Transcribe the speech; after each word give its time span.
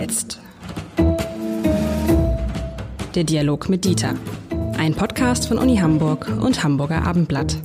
jetzt. 0.00 0.40
Der 3.14 3.24
Dialog 3.24 3.68
mit 3.68 3.84
Dieter. 3.84 4.14
Ein 4.78 4.94
Podcast 4.94 5.46
von 5.46 5.58
Uni 5.58 5.76
Hamburg 5.76 6.26
und 6.40 6.62
Hamburger 6.62 7.02
Abendblatt. 7.02 7.58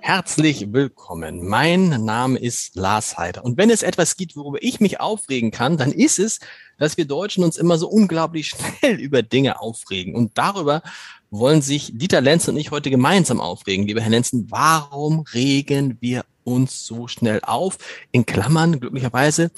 Herzlich 0.00 0.74
willkommen. 0.74 1.48
Mein 1.48 2.04
Name 2.04 2.38
ist 2.38 2.76
Lars 2.76 3.16
Heider. 3.16 3.42
Und 3.42 3.56
wenn 3.56 3.70
es 3.70 3.82
etwas 3.82 4.18
gibt, 4.18 4.36
worüber 4.36 4.58
ich 4.60 4.80
mich 4.80 5.00
aufregen 5.00 5.50
kann, 5.50 5.78
dann 5.78 5.92
ist 5.92 6.18
es, 6.18 6.40
dass 6.78 6.98
wir 6.98 7.06
Deutschen 7.06 7.42
uns 7.42 7.56
immer 7.56 7.78
so 7.78 7.88
unglaublich 7.88 8.48
schnell 8.80 9.00
über 9.00 9.22
Dinge 9.22 9.60
aufregen. 9.60 10.14
Und 10.14 10.36
darüber 10.36 10.82
wollen 11.30 11.62
sich 11.62 11.92
Dieter 11.94 12.20
Lenz 12.20 12.46
und 12.48 12.58
ich 12.58 12.70
heute 12.70 12.90
gemeinsam 12.90 13.40
aufregen. 13.40 13.86
Lieber 13.86 14.02
Herr 14.02 14.10
Lenzen, 14.10 14.50
warum 14.50 15.24
regen 15.32 15.96
wir 16.00 16.24
uns 16.44 16.86
so 16.86 17.08
schnell 17.08 17.40
auf? 17.42 17.78
In 18.12 18.26
Klammern, 18.26 18.78
glücklicherweise, 18.80 19.50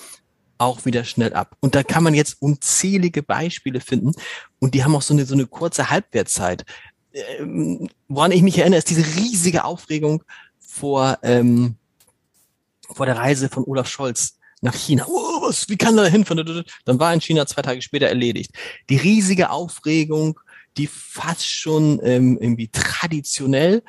auch 0.58 0.84
wieder 0.84 1.04
schnell 1.04 1.32
ab. 1.32 1.56
Und 1.60 1.74
da 1.74 1.82
kann 1.82 2.02
man 2.02 2.14
jetzt 2.14 2.42
unzählige 2.42 3.22
Beispiele 3.22 3.80
finden. 3.80 4.12
Und 4.58 4.74
die 4.74 4.84
haben 4.84 4.94
auch 4.94 5.02
so 5.02 5.14
eine, 5.14 5.24
so 5.24 5.34
eine 5.34 5.46
kurze 5.46 5.90
Halbwertzeit 5.90 6.64
ähm, 7.38 7.88
woran 8.08 8.32
ich 8.32 8.42
mich 8.42 8.58
erinnere, 8.58 8.78
ist 8.78 8.90
diese 8.90 9.04
riesige 9.16 9.64
Aufregung 9.64 10.22
vor, 10.58 11.18
ähm, 11.22 11.76
vor 12.90 13.06
der 13.06 13.16
Reise 13.16 13.48
von 13.48 13.64
Olaf 13.64 13.88
Scholz 13.88 14.38
nach 14.60 14.74
China. 14.74 15.06
Oh, 15.08 15.42
was, 15.42 15.68
wie 15.68 15.76
kann 15.76 15.96
er 15.98 16.04
da 16.04 16.10
hinfahren? 16.10 16.64
Dann 16.84 16.98
war 17.00 17.14
in 17.14 17.20
China 17.20 17.46
zwei 17.46 17.62
Tage 17.62 17.82
später 17.82 18.08
erledigt. 18.08 18.52
Die 18.88 18.96
riesige 18.96 19.50
Aufregung, 19.50 20.40
die 20.76 20.86
fast 20.86 21.46
schon 21.46 22.00
ähm, 22.02 22.38
irgendwie 22.40 22.68
traditionell, 22.68 23.82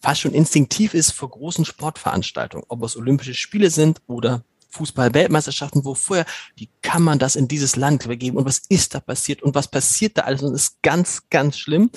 fast 0.00 0.20
schon 0.20 0.34
instinktiv 0.34 0.94
ist 0.94 1.12
vor 1.12 1.30
großen 1.30 1.64
Sportveranstaltungen, 1.64 2.64
ob 2.68 2.82
es 2.82 2.96
Olympische 2.96 3.34
Spiele 3.34 3.70
sind 3.70 4.00
oder 4.06 4.44
Fußball-Weltmeisterschaften, 4.70 5.84
wo 5.84 5.94
vorher, 5.94 6.26
wie 6.56 6.68
kann 6.82 7.02
man 7.02 7.18
das 7.18 7.36
in 7.36 7.48
dieses 7.48 7.76
Land 7.76 8.04
übergeben 8.04 8.36
und 8.36 8.44
was 8.44 8.62
ist 8.68 8.94
da 8.94 9.00
passiert 9.00 9.42
und 9.42 9.54
was 9.54 9.68
passiert 9.68 10.18
da 10.18 10.22
alles 10.22 10.42
und 10.42 10.52
das 10.52 10.62
ist 10.62 10.82
ganz, 10.82 11.22
ganz 11.30 11.58
schlimm. 11.58 11.90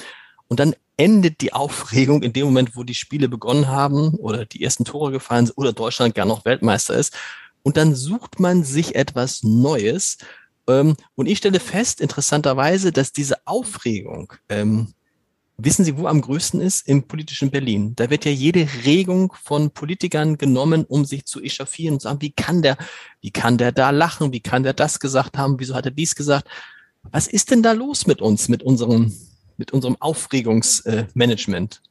Und 0.48 0.60
dann 0.60 0.76
endet 0.98 1.42
die 1.42 1.54
Aufregung 1.54 2.24
in 2.24 2.34
dem 2.34 2.46
Moment, 2.46 2.76
wo 2.76 2.84
die 2.84 2.96
Spiele 2.96 3.28
begonnen 3.28 3.68
haben 3.68 4.16
oder 4.16 4.46
die 4.46 4.64
ersten 4.64 4.86
Tore 4.86 5.12
gefallen 5.12 5.48
sind 5.48 5.58
oder 5.58 5.74
Deutschland 5.74 6.16
gar 6.16 6.26
noch 6.26 6.46
Weltmeister 6.46 6.96
ist. 6.96 7.16
Und 7.64 7.78
dann 7.78 7.96
sucht 7.96 8.40
man 8.40 8.64
sich 8.64 8.96
etwas 8.96 9.44
Neues. 9.44 10.18
Ähm, 10.68 10.96
und 11.16 11.28
ich 11.28 11.40
stelle 11.40 11.60
fest, 11.60 12.02
interessanterweise, 12.02 12.92
dass 12.92 13.12
diese 13.12 13.48
Aufregung, 13.48 14.34
ähm, 14.50 14.94
wissen 15.58 15.86
Sie, 15.86 15.98
wo 15.98 16.08
am 16.08 16.22
größten 16.22 16.62
ist? 16.62 16.88
Im 16.88 17.04
politischen 17.04 17.52
Berlin. 17.52 17.96
Da 17.96 18.10
wird 18.10 18.26
ja 18.26 18.32
jede 18.32 18.68
Regung 18.86 19.34
von 19.44 19.72
Politikern 19.72 20.38
genommen, 20.38 20.86
um 20.86 21.06
sich 21.06 21.26
zu 21.26 21.42
echauffieren 21.42 21.96
und 21.96 22.00
zu 22.02 22.08
sagen, 22.08 22.22
wie 22.22 22.32
kann 22.32 22.62
der, 22.62 22.78
wie 23.22 23.32
kann 23.32 23.58
der 23.58 23.72
da 23.72 23.92
lachen? 23.92 24.34
Wie 24.34 24.40
kann 24.40 24.64
der 24.64 24.74
das 24.74 25.00
gesagt 25.00 25.38
haben? 25.38 25.60
Wieso 25.60 25.76
hat 25.76 25.86
er 25.86 25.92
dies 25.92 26.16
gesagt? 26.16 26.48
Was 27.12 27.28
ist 27.28 27.52
denn 27.52 27.64
da 27.64 27.74
los 27.74 28.08
mit 28.08 28.22
uns, 28.22 28.50
mit 28.50 28.64
unserem 28.64 29.14
mit 29.58 29.72
unserem 29.72 29.98
Aufregungsmanagement? 30.00 31.82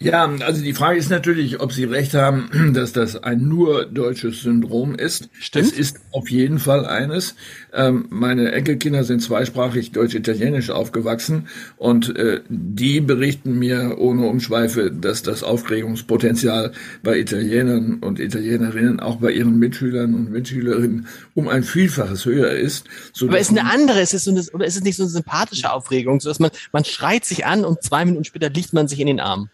Ja, 0.00 0.28
also 0.40 0.62
die 0.62 0.74
Frage 0.74 0.98
ist 0.98 1.08
natürlich, 1.08 1.60
ob 1.60 1.72
Sie 1.72 1.84
recht 1.84 2.14
haben, 2.14 2.72
dass 2.74 2.92
das 2.92 3.22
ein 3.22 3.48
nur 3.48 3.86
deutsches 3.86 4.42
Syndrom 4.42 4.94
ist. 4.94 5.30
Stimmt. 5.38 5.66
Es 5.66 5.72
ist 5.72 6.00
auf 6.10 6.28
jeden 6.30 6.58
Fall 6.58 6.84
eines. 6.84 7.36
Ähm, 7.72 8.06
meine 8.10 8.52
Enkelkinder 8.52 9.04
sind 9.04 9.22
zweisprachig 9.22 9.92
deutsch-italienisch 9.92 10.70
aufgewachsen 10.70 11.48
und 11.76 12.16
äh, 12.16 12.40
die 12.48 13.00
berichten 13.00 13.58
mir 13.58 13.96
ohne 13.98 14.26
Umschweife, 14.26 14.90
dass 14.90 15.22
das 15.22 15.42
Aufregungspotenzial 15.42 16.72
bei 17.02 17.18
Italienern 17.18 18.00
und 18.00 18.18
Italienerinnen, 18.18 19.00
auch 19.00 19.16
bei 19.16 19.30
ihren 19.30 19.58
Mitschülern 19.58 20.14
und 20.14 20.30
Mitschülerinnen, 20.30 21.06
um 21.34 21.48
ein 21.48 21.62
Vielfaches 21.62 22.26
höher 22.26 22.50
ist. 22.50 22.84
Aber 23.22 23.38
ist 23.38 23.50
eine 23.50 23.70
andere, 23.70 24.00
ist 24.00 24.12
es 24.12 24.24
so 24.24 24.32
eine, 24.32 24.44
oder 24.52 24.66
ist 24.66 24.76
es 24.76 24.82
nicht 24.82 24.96
so 24.96 25.04
eine 25.04 25.10
sympathische 25.10 25.72
Aufregung, 25.72 26.20
so 26.20 26.28
dass 26.28 26.40
man, 26.40 26.50
man 26.72 26.84
schreit 26.84 27.24
sich 27.24 27.46
an 27.46 27.64
und 27.64 27.82
zwei 27.82 28.04
Minuten 28.04 28.24
später 28.24 28.50
liegt 28.50 28.72
man 28.72 28.88
sich 28.88 29.00
in 29.00 29.06
den 29.06 29.20
Arm? 29.20 29.48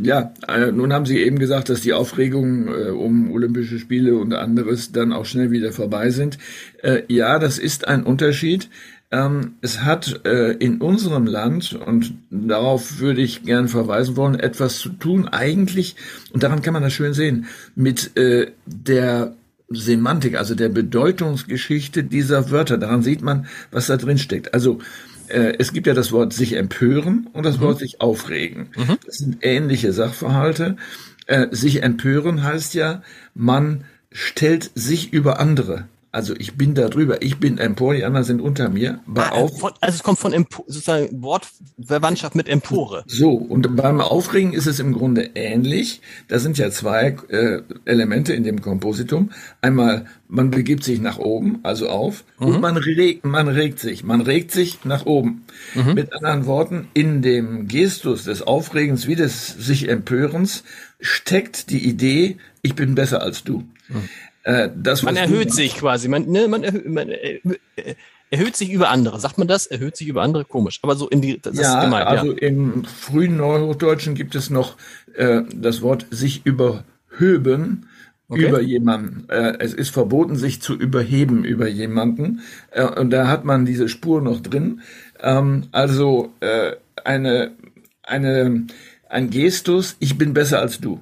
Ja, 0.00 0.32
äh, 0.46 0.70
nun 0.70 0.92
haben 0.92 1.06
Sie 1.06 1.18
eben 1.18 1.38
gesagt, 1.38 1.68
dass 1.68 1.80
die 1.80 1.92
Aufregung 1.92 2.68
äh, 2.68 2.90
um 2.90 3.32
Olympische 3.32 3.78
Spiele 3.78 4.16
und 4.16 4.32
anderes 4.32 4.92
dann 4.92 5.12
auch 5.12 5.24
schnell 5.24 5.50
wieder 5.50 5.72
vorbei 5.72 6.10
sind. 6.10 6.38
Äh, 6.82 7.02
ja, 7.08 7.38
das 7.38 7.58
ist 7.58 7.88
ein 7.88 8.04
Unterschied. 8.04 8.68
Ähm, 9.10 9.54
es 9.60 9.82
hat 9.82 10.24
äh, 10.24 10.52
in 10.52 10.80
unserem 10.80 11.26
Land, 11.26 11.72
und 11.72 12.14
darauf 12.30 13.00
würde 13.00 13.22
ich 13.22 13.42
gern 13.42 13.66
verweisen 13.66 14.16
wollen, 14.16 14.38
etwas 14.38 14.78
zu 14.78 14.90
tun, 14.90 15.26
eigentlich, 15.26 15.96
und 16.32 16.42
daran 16.42 16.62
kann 16.62 16.74
man 16.74 16.82
das 16.82 16.92
schön 16.92 17.14
sehen, 17.14 17.46
mit 17.74 18.16
äh, 18.16 18.52
der 18.66 19.34
Semantik, 19.70 20.36
also 20.36 20.54
der 20.54 20.68
Bedeutungsgeschichte 20.68 22.04
dieser 22.04 22.50
Wörter. 22.50 22.78
Daran 22.78 23.02
sieht 23.02 23.22
man, 23.22 23.46
was 23.70 23.86
da 23.86 23.96
drin 23.96 24.18
steckt. 24.18 24.54
Also 24.54 24.78
äh, 25.30 25.54
es 25.58 25.72
gibt 25.72 25.86
ja 25.86 25.94
das 25.94 26.12
Wort 26.12 26.32
sich 26.32 26.54
empören 26.54 27.28
und 27.32 27.44
das 27.44 27.58
mhm. 27.58 27.62
Wort 27.62 27.78
sich 27.78 28.00
aufregen. 28.00 28.70
Mhm. 28.76 28.98
Das 29.04 29.16
sind 29.16 29.38
ähnliche 29.42 29.92
Sachverhalte. 29.92 30.76
Äh, 31.26 31.48
sich 31.50 31.82
empören 31.82 32.42
heißt 32.42 32.74
ja, 32.74 33.02
man 33.34 33.84
stellt 34.10 34.70
sich 34.74 35.12
über 35.12 35.40
andere. 35.40 35.86
Also 36.10 36.34
ich 36.38 36.56
bin 36.56 36.74
da 36.74 36.88
drüber, 36.88 37.20
ich 37.20 37.38
bin 37.38 37.58
empor, 37.58 37.94
die 37.94 38.02
anderen 38.02 38.24
sind 38.24 38.40
unter 38.40 38.70
mir. 38.70 39.00
Ah, 39.14 39.30
also 39.30 39.68
es 39.82 40.02
kommt 40.02 40.18
von 40.18 40.32
Empo, 40.32 40.64
sozusagen 40.66 41.22
Wortverwandtschaft 41.22 42.34
mit 42.34 42.48
Empore. 42.48 43.04
So, 43.06 43.32
und 43.32 43.76
beim 43.76 44.00
Aufregen 44.00 44.54
ist 44.54 44.66
es 44.66 44.80
im 44.80 44.94
Grunde 44.94 45.30
ähnlich. 45.34 46.00
Da 46.28 46.38
sind 46.38 46.56
ja 46.56 46.70
zwei 46.70 47.14
äh, 47.28 47.60
Elemente 47.84 48.32
in 48.32 48.42
dem 48.42 48.62
Kompositum. 48.62 49.32
Einmal, 49.60 50.06
man 50.28 50.50
begibt 50.50 50.82
sich 50.82 50.98
nach 50.98 51.18
oben, 51.18 51.58
also 51.62 51.90
auf, 51.90 52.24
mhm. 52.38 52.46
und 52.46 52.60
man 52.62 52.78
regt, 52.78 53.26
man 53.26 53.48
regt 53.48 53.78
sich. 53.78 54.02
Man 54.02 54.22
regt 54.22 54.50
sich 54.50 54.84
nach 54.84 55.04
oben. 55.04 55.44
Mhm. 55.74 55.92
Mit 55.92 56.14
anderen 56.14 56.46
Worten, 56.46 56.88
in 56.94 57.20
dem 57.20 57.68
Gestus 57.68 58.24
des 58.24 58.40
Aufregens 58.40 59.06
wie 59.06 59.16
des 59.16 59.48
sich 59.48 59.90
Empörens 59.90 60.64
steckt 61.00 61.68
die 61.68 61.86
Idee, 61.86 62.38
ich 62.62 62.74
bin 62.74 62.94
besser 62.94 63.20
als 63.20 63.44
du. 63.44 63.64
Mhm. 63.88 64.08
Äh, 64.48 64.70
das, 64.74 65.02
man 65.02 65.16
erhöht 65.16 65.52
sich 65.52 65.76
quasi. 65.76 66.08
Man, 66.08 66.26
ne, 66.26 66.48
man, 66.48 66.64
erhöht, 66.64 66.88
man 66.88 67.10
äh, 67.10 67.38
erhöht 68.30 68.56
sich 68.56 68.70
über 68.70 68.88
andere. 68.88 69.20
Sagt 69.20 69.36
man 69.36 69.46
das? 69.46 69.66
Erhöht 69.66 69.94
sich 69.94 70.08
über 70.08 70.22
andere? 70.22 70.46
Komisch. 70.46 70.78
Aber 70.80 70.96
so 70.96 71.06
in 71.06 71.20
die. 71.20 71.38
Das 71.38 71.58
ja, 71.58 71.76
ist 71.76 71.84
gemeint, 71.84 72.06
also 72.06 72.32
ja. 72.32 72.38
im 72.38 72.84
frühen 72.84 73.36
Neuhochdeutschen 73.36 74.14
gibt 74.14 74.34
es 74.34 74.48
noch 74.48 74.78
äh, 75.14 75.42
das 75.54 75.82
Wort 75.82 76.06
sich 76.10 76.46
überhöben. 76.46 77.88
Okay. 78.30 78.46
über 78.46 78.60
jemanden. 78.60 79.26
Äh, 79.30 79.54
es 79.58 79.72
ist 79.72 79.88
verboten, 79.88 80.36
sich 80.36 80.60
zu 80.60 80.74
überheben 80.74 81.44
über 81.44 81.66
jemanden. 81.66 82.40
Äh, 82.70 82.84
und 82.84 83.08
da 83.10 83.26
hat 83.26 83.46
man 83.46 83.64
diese 83.64 83.88
Spur 83.88 84.20
noch 84.20 84.40
drin. 84.40 84.82
Ähm, 85.18 85.64
also 85.72 86.30
äh, 86.40 86.72
eine, 87.04 87.52
eine, 88.02 88.66
ein 89.08 89.30
Gestus, 89.30 89.96
ich 89.98 90.18
bin 90.18 90.34
besser 90.34 90.60
als 90.60 90.78
du. 90.78 91.00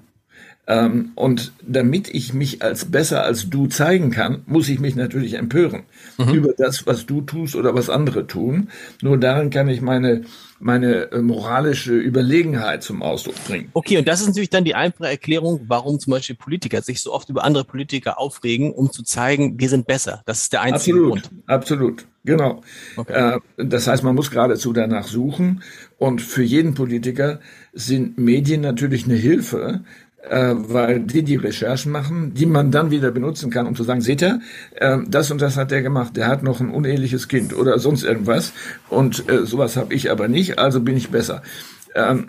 Ähm, 0.69 1.12
und 1.15 1.53
damit 1.62 2.12
ich 2.12 2.34
mich 2.34 2.62
als 2.62 2.87
besser 2.87 3.22
als 3.22 3.49
du 3.49 3.69
zeigen 3.69 4.10
kann, 4.10 4.43
muss 4.47 4.69
ich 4.69 4.81
mich 4.81 4.97
natürlich 4.97 5.34
empören 5.34 5.84
mhm. 6.19 6.34
über 6.34 6.53
das, 6.56 6.87
was 6.87 7.06
du 7.06 7.21
tust 7.21 7.54
oder 7.54 7.75
was 7.75 7.88
andere 7.88 8.27
tun. 8.27 8.69
Nur 9.00 9.19
darin 9.19 9.50
kann 9.50 9.69
ich 9.69 9.81
meine 9.81 10.25
meine 10.59 11.12
äh, 11.12 11.21
moralische 11.21 11.94
Überlegenheit 11.94 12.82
zum 12.82 13.03
Ausdruck 13.03 13.34
bringen. 13.47 13.69
Okay, 13.75 13.99
und 13.99 14.09
das 14.09 14.21
ist 14.21 14.28
natürlich 14.28 14.50
dann 14.50 14.65
die 14.65 14.75
einfache 14.75 15.09
Erklärung, 15.09 15.60
warum 15.69 15.99
zum 15.99 16.12
Beispiel 16.12 16.37
Politiker 16.37 16.81
sich 16.83 17.03
so 17.03 17.12
oft 17.12 17.28
über 17.28 17.44
andere 17.44 17.65
Politiker 17.65 18.19
aufregen, 18.19 18.72
um 18.72 18.91
zu 18.91 19.03
zeigen, 19.03 19.59
wir 19.60 19.69
sind 19.69 19.87
besser. 19.87 20.22
Das 20.25 20.43
ist 20.43 20.53
der 20.53 20.62
einzige 20.62 20.98
absolut, 20.98 21.10
Grund. 21.10 21.31
Absolut, 21.47 22.06
genau. 22.25 22.62
Okay. 22.97 23.37
Äh, 23.37 23.65
das 23.65 23.87
heißt, 23.87 24.03
man 24.03 24.15
muss 24.15 24.31
geradezu 24.31 24.72
danach 24.72 25.06
suchen. 25.06 25.62
Und 25.98 26.21
für 26.21 26.43
jeden 26.43 26.75
Politiker 26.75 27.41
sind 27.72 28.19
Medien 28.19 28.60
natürlich 28.60 29.04
eine 29.04 29.15
Hilfe, 29.15 29.84
äh, 30.29 30.55
weil 30.57 31.01
die 31.01 31.23
die 31.23 31.37
Recherchen 31.37 31.93
machen, 31.93 32.35
die 32.35 32.47
man 32.47 32.71
dann 32.71 32.91
wieder 32.91 33.11
benutzen 33.11 33.51
kann, 33.51 33.67
um 33.67 33.75
zu 33.75 33.84
sagen, 33.84 34.01
seht 34.01 34.23
ihr, 34.23 34.41
äh, 34.75 34.99
das 35.07 35.31
und 35.31 35.41
das 35.41 35.57
hat 35.57 35.71
der 35.71 35.83
gemacht, 35.83 36.17
der 36.17 36.28
hat 36.28 36.43
noch 36.43 36.61
ein 36.61 36.71
uneheliches 36.71 37.28
Kind 37.28 37.55
oder 37.55 37.78
sonst 37.78 38.05
irgendwas 38.05 38.53
und 38.89 39.28
äh, 39.28 39.47
sowas 39.47 39.77
habe 39.77 39.95
ich 39.95 40.11
aber 40.11 40.28
nicht, 40.28 40.59
also 40.59 40.81
bin 40.81 40.97
ich 40.97 41.11
besser. 41.11 41.43
Ähm, 41.95 42.28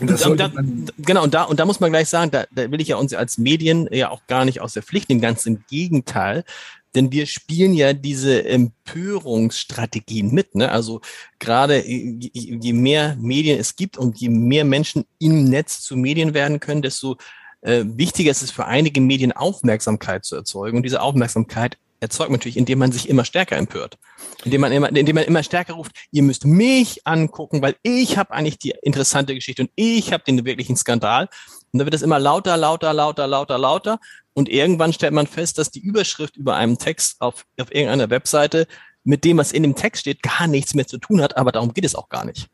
und, 0.00 0.26
und 0.26 0.38
da, 0.38 0.50
genau, 0.98 1.24
und 1.24 1.34
da, 1.34 1.42
und 1.44 1.58
da 1.58 1.64
muss 1.64 1.80
man 1.80 1.90
gleich 1.90 2.08
sagen, 2.08 2.30
da, 2.30 2.44
da 2.52 2.70
will 2.70 2.80
ich 2.80 2.88
ja 2.88 2.96
uns 2.96 3.14
als 3.14 3.36
Medien 3.36 3.88
ja 3.90 4.10
auch 4.10 4.20
gar 4.28 4.44
nicht 4.44 4.60
aus 4.60 4.74
der 4.74 4.84
Pflicht 4.84 5.08
nehmen, 5.08 5.20
ganz 5.20 5.44
im 5.44 5.64
Gegenteil. 5.68 6.44
Denn 6.94 7.12
wir 7.12 7.26
spielen 7.26 7.74
ja 7.74 7.92
diese 7.92 8.44
Empörungsstrategien 8.44 10.32
mit. 10.32 10.54
Ne? 10.54 10.70
Also 10.70 11.00
gerade 11.38 11.84
je 11.86 12.72
mehr 12.72 13.16
Medien 13.20 13.58
es 13.58 13.76
gibt 13.76 13.98
und 13.98 14.18
je 14.18 14.30
mehr 14.30 14.64
Menschen 14.64 15.04
im 15.18 15.44
Netz 15.44 15.82
zu 15.82 15.96
Medien 15.96 16.34
werden 16.34 16.60
können, 16.60 16.82
desto 16.82 17.16
äh, 17.60 17.84
wichtiger 17.84 18.30
ist 18.30 18.42
es 18.42 18.50
für 18.50 18.66
einige 18.66 19.00
Medien 19.00 19.32
Aufmerksamkeit 19.32 20.24
zu 20.24 20.36
erzeugen. 20.36 20.78
Und 20.78 20.82
diese 20.84 21.02
Aufmerksamkeit 21.02 21.76
erzeugt 22.00 22.30
natürlich, 22.30 22.56
indem 22.56 22.78
man 22.78 22.92
sich 22.92 23.08
immer 23.08 23.24
stärker 23.24 23.56
empört. 23.56 23.98
Indem 24.44 24.60
man 24.60 24.72
immer, 24.72 24.88
indem 24.94 25.16
man 25.16 25.24
immer 25.24 25.42
stärker 25.42 25.74
ruft, 25.74 25.92
ihr 26.12 26.22
müsst 26.22 26.44
mich 26.44 27.06
angucken, 27.06 27.60
weil 27.60 27.76
ich 27.82 28.16
habe 28.16 28.32
eigentlich 28.32 28.58
die 28.58 28.74
interessante 28.82 29.34
Geschichte 29.34 29.62
und 29.62 29.70
ich 29.74 30.12
habe 30.12 30.24
den 30.24 30.44
wirklichen 30.44 30.76
Skandal. 30.76 31.28
Und 31.72 31.78
dann 31.80 31.86
wird 31.86 31.94
es 31.94 32.02
immer 32.02 32.18
lauter, 32.18 32.56
lauter, 32.56 32.92
lauter, 32.92 33.26
lauter, 33.26 33.58
lauter. 33.58 33.98
Und 34.38 34.48
irgendwann 34.48 34.92
stellt 34.92 35.14
man 35.14 35.26
fest, 35.26 35.58
dass 35.58 35.72
die 35.72 35.80
Überschrift 35.80 36.36
über 36.36 36.54
einem 36.54 36.78
Text 36.78 37.16
auf, 37.18 37.44
auf 37.58 37.74
irgendeiner 37.74 38.08
Webseite 38.08 38.68
mit 39.02 39.24
dem, 39.24 39.36
was 39.36 39.50
in 39.50 39.64
dem 39.64 39.74
Text 39.74 40.02
steht, 40.02 40.22
gar 40.22 40.46
nichts 40.46 40.74
mehr 40.74 40.86
zu 40.86 40.98
tun 40.98 41.20
hat, 41.20 41.36
aber 41.36 41.50
darum 41.50 41.74
geht 41.74 41.84
es 41.84 41.96
auch 41.96 42.08
gar 42.08 42.24
nicht. 42.24 42.46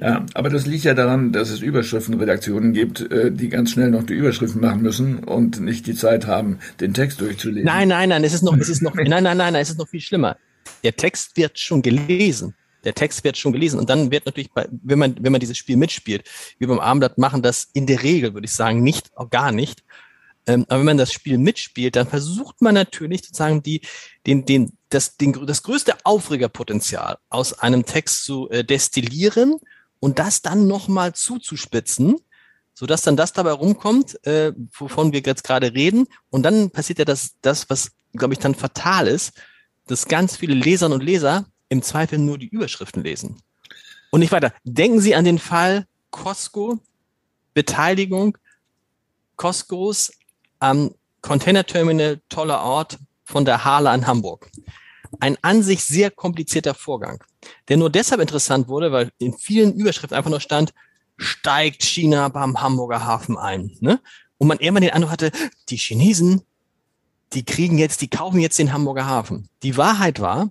Ja, 0.00 0.26
aber 0.34 0.50
das 0.50 0.66
liegt 0.66 0.82
ja 0.82 0.94
daran, 0.94 1.30
dass 1.30 1.50
es 1.50 1.60
Überschriftenredaktionen 1.60 2.72
gibt, 2.72 3.02
äh, 3.12 3.30
die 3.30 3.50
ganz 3.50 3.70
schnell 3.70 3.92
noch 3.92 4.02
die 4.02 4.14
Überschriften 4.14 4.60
machen 4.60 4.82
müssen 4.82 5.22
und 5.22 5.60
nicht 5.60 5.86
die 5.86 5.94
Zeit 5.94 6.26
haben, 6.26 6.58
den 6.80 6.92
Text 6.92 7.20
durchzulesen. 7.20 7.66
Nein, 7.66 7.86
nein, 7.86 8.08
nein, 8.08 8.24
es 8.24 8.34
ist 8.34 8.42
noch, 8.42 8.56
es 8.56 8.68
ist 8.68 8.82
noch, 8.82 8.96
nein, 8.96 9.06
nein, 9.08 9.22
nein, 9.22 9.36
nein, 9.36 9.54
es 9.54 9.70
ist 9.70 9.78
noch 9.78 9.86
viel 9.86 10.00
schlimmer. 10.00 10.36
Der 10.82 10.96
Text 10.96 11.36
wird 11.36 11.56
schon 11.56 11.82
gelesen. 11.82 12.56
Der 12.82 12.94
Text 12.94 13.22
wird 13.22 13.36
schon 13.36 13.52
gelesen 13.52 13.78
und 13.78 13.88
dann 13.88 14.10
wird 14.10 14.26
natürlich, 14.26 14.50
bei, 14.50 14.66
wenn 14.72 14.98
man, 14.98 15.14
wenn 15.20 15.30
man 15.30 15.40
dieses 15.40 15.56
Spiel 15.56 15.76
mitspielt, 15.76 16.28
wie 16.58 16.66
beim 16.66 16.80
Abendblatt 16.80 17.16
machen 17.16 17.42
das 17.42 17.68
in 17.74 17.86
der 17.86 18.02
Regel, 18.02 18.34
würde 18.34 18.46
ich 18.46 18.52
sagen, 18.52 18.82
nicht, 18.82 19.16
auch 19.16 19.30
gar 19.30 19.52
nicht. 19.52 19.84
Ähm, 20.46 20.64
aber 20.68 20.80
wenn 20.80 20.86
man 20.86 20.98
das 20.98 21.12
Spiel 21.12 21.38
mitspielt, 21.38 21.96
dann 21.96 22.08
versucht 22.08 22.60
man 22.62 22.74
natürlich 22.74 23.22
sozusagen 23.22 23.62
die, 23.62 23.80
den, 24.26 24.44
den, 24.44 24.76
das, 24.88 25.16
den, 25.16 25.32
das 25.46 25.62
größte 25.62 25.94
Aufregerpotenzial 26.04 27.18
aus 27.28 27.58
einem 27.58 27.86
Text 27.86 28.24
zu 28.24 28.50
äh, 28.50 28.64
destillieren 28.64 29.58
und 30.00 30.18
das 30.18 30.42
dann 30.42 30.66
nochmal 30.66 31.14
zuzuspitzen, 31.14 32.16
so 32.74 32.86
dass 32.86 33.02
dann 33.02 33.16
das 33.16 33.32
dabei 33.32 33.52
rumkommt, 33.52 34.24
äh, 34.26 34.52
wovon 34.76 35.12
wir 35.12 35.20
jetzt 35.20 35.44
gerade 35.44 35.74
reden. 35.74 36.06
Und 36.30 36.42
dann 36.42 36.70
passiert 36.70 36.98
ja 36.98 37.04
das, 37.04 37.34
das 37.40 37.70
was, 37.70 37.92
glaube 38.12 38.34
ich, 38.34 38.40
dann 38.40 38.54
fatal 38.54 39.06
ist, 39.06 39.34
dass 39.86 40.08
ganz 40.08 40.36
viele 40.36 40.54
Leserinnen 40.54 40.98
und 40.98 41.04
Leser 41.04 41.46
im 41.68 41.82
Zweifel 41.82 42.18
nur 42.18 42.38
die 42.38 42.48
Überschriften 42.48 43.04
lesen. 43.04 43.40
Und 44.10 44.20
nicht 44.20 44.32
weiter. 44.32 44.52
Denken 44.64 45.00
Sie 45.00 45.14
an 45.14 45.24
den 45.24 45.38
Fall 45.38 45.86
Costco, 46.10 46.78
Beteiligung 47.54 48.36
Costcos 49.36 50.12
am 50.62 50.94
Container 51.20 51.64
Terminal, 51.64 52.20
toller 52.28 52.62
Ort 52.62 52.98
von 53.24 53.44
der 53.44 53.64
Hahle 53.64 53.94
in 53.94 54.06
Hamburg. 54.06 54.50
Ein 55.20 55.36
an 55.42 55.62
sich 55.62 55.84
sehr 55.84 56.10
komplizierter 56.10 56.74
Vorgang 56.74 57.22
der 57.68 57.76
nur 57.76 57.90
deshalb 57.90 58.20
interessant 58.20 58.68
wurde, 58.68 58.92
weil 58.92 59.10
in 59.18 59.36
vielen 59.36 59.74
Überschriften 59.74 60.16
einfach 60.16 60.30
nur 60.30 60.40
stand, 60.40 60.72
steigt 61.16 61.82
China 61.82 62.28
beim 62.28 62.60
Hamburger 62.60 63.04
Hafen 63.04 63.36
ein. 63.36 63.76
Ne? 63.80 64.00
Und 64.38 64.48
man 64.48 64.58
irgendwann 64.58 64.82
den 64.82 64.92
Eindruck 64.92 65.12
hatte, 65.12 65.30
die 65.68 65.76
Chinesen, 65.76 66.42
die 67.32 67.44
kriegen 67.44 67.78
jetzt, 67.78 68.00
die 68.00 68.08
kaufen 68.08 68.40
jetzt 68.40 68.58
den 68.58 68.72
Hamburger 68.72 69.06
Hafen. 69.06 69.48
Die 69.62 69.76
Wahrheit 69.76 70.20
war, 70.20 70.50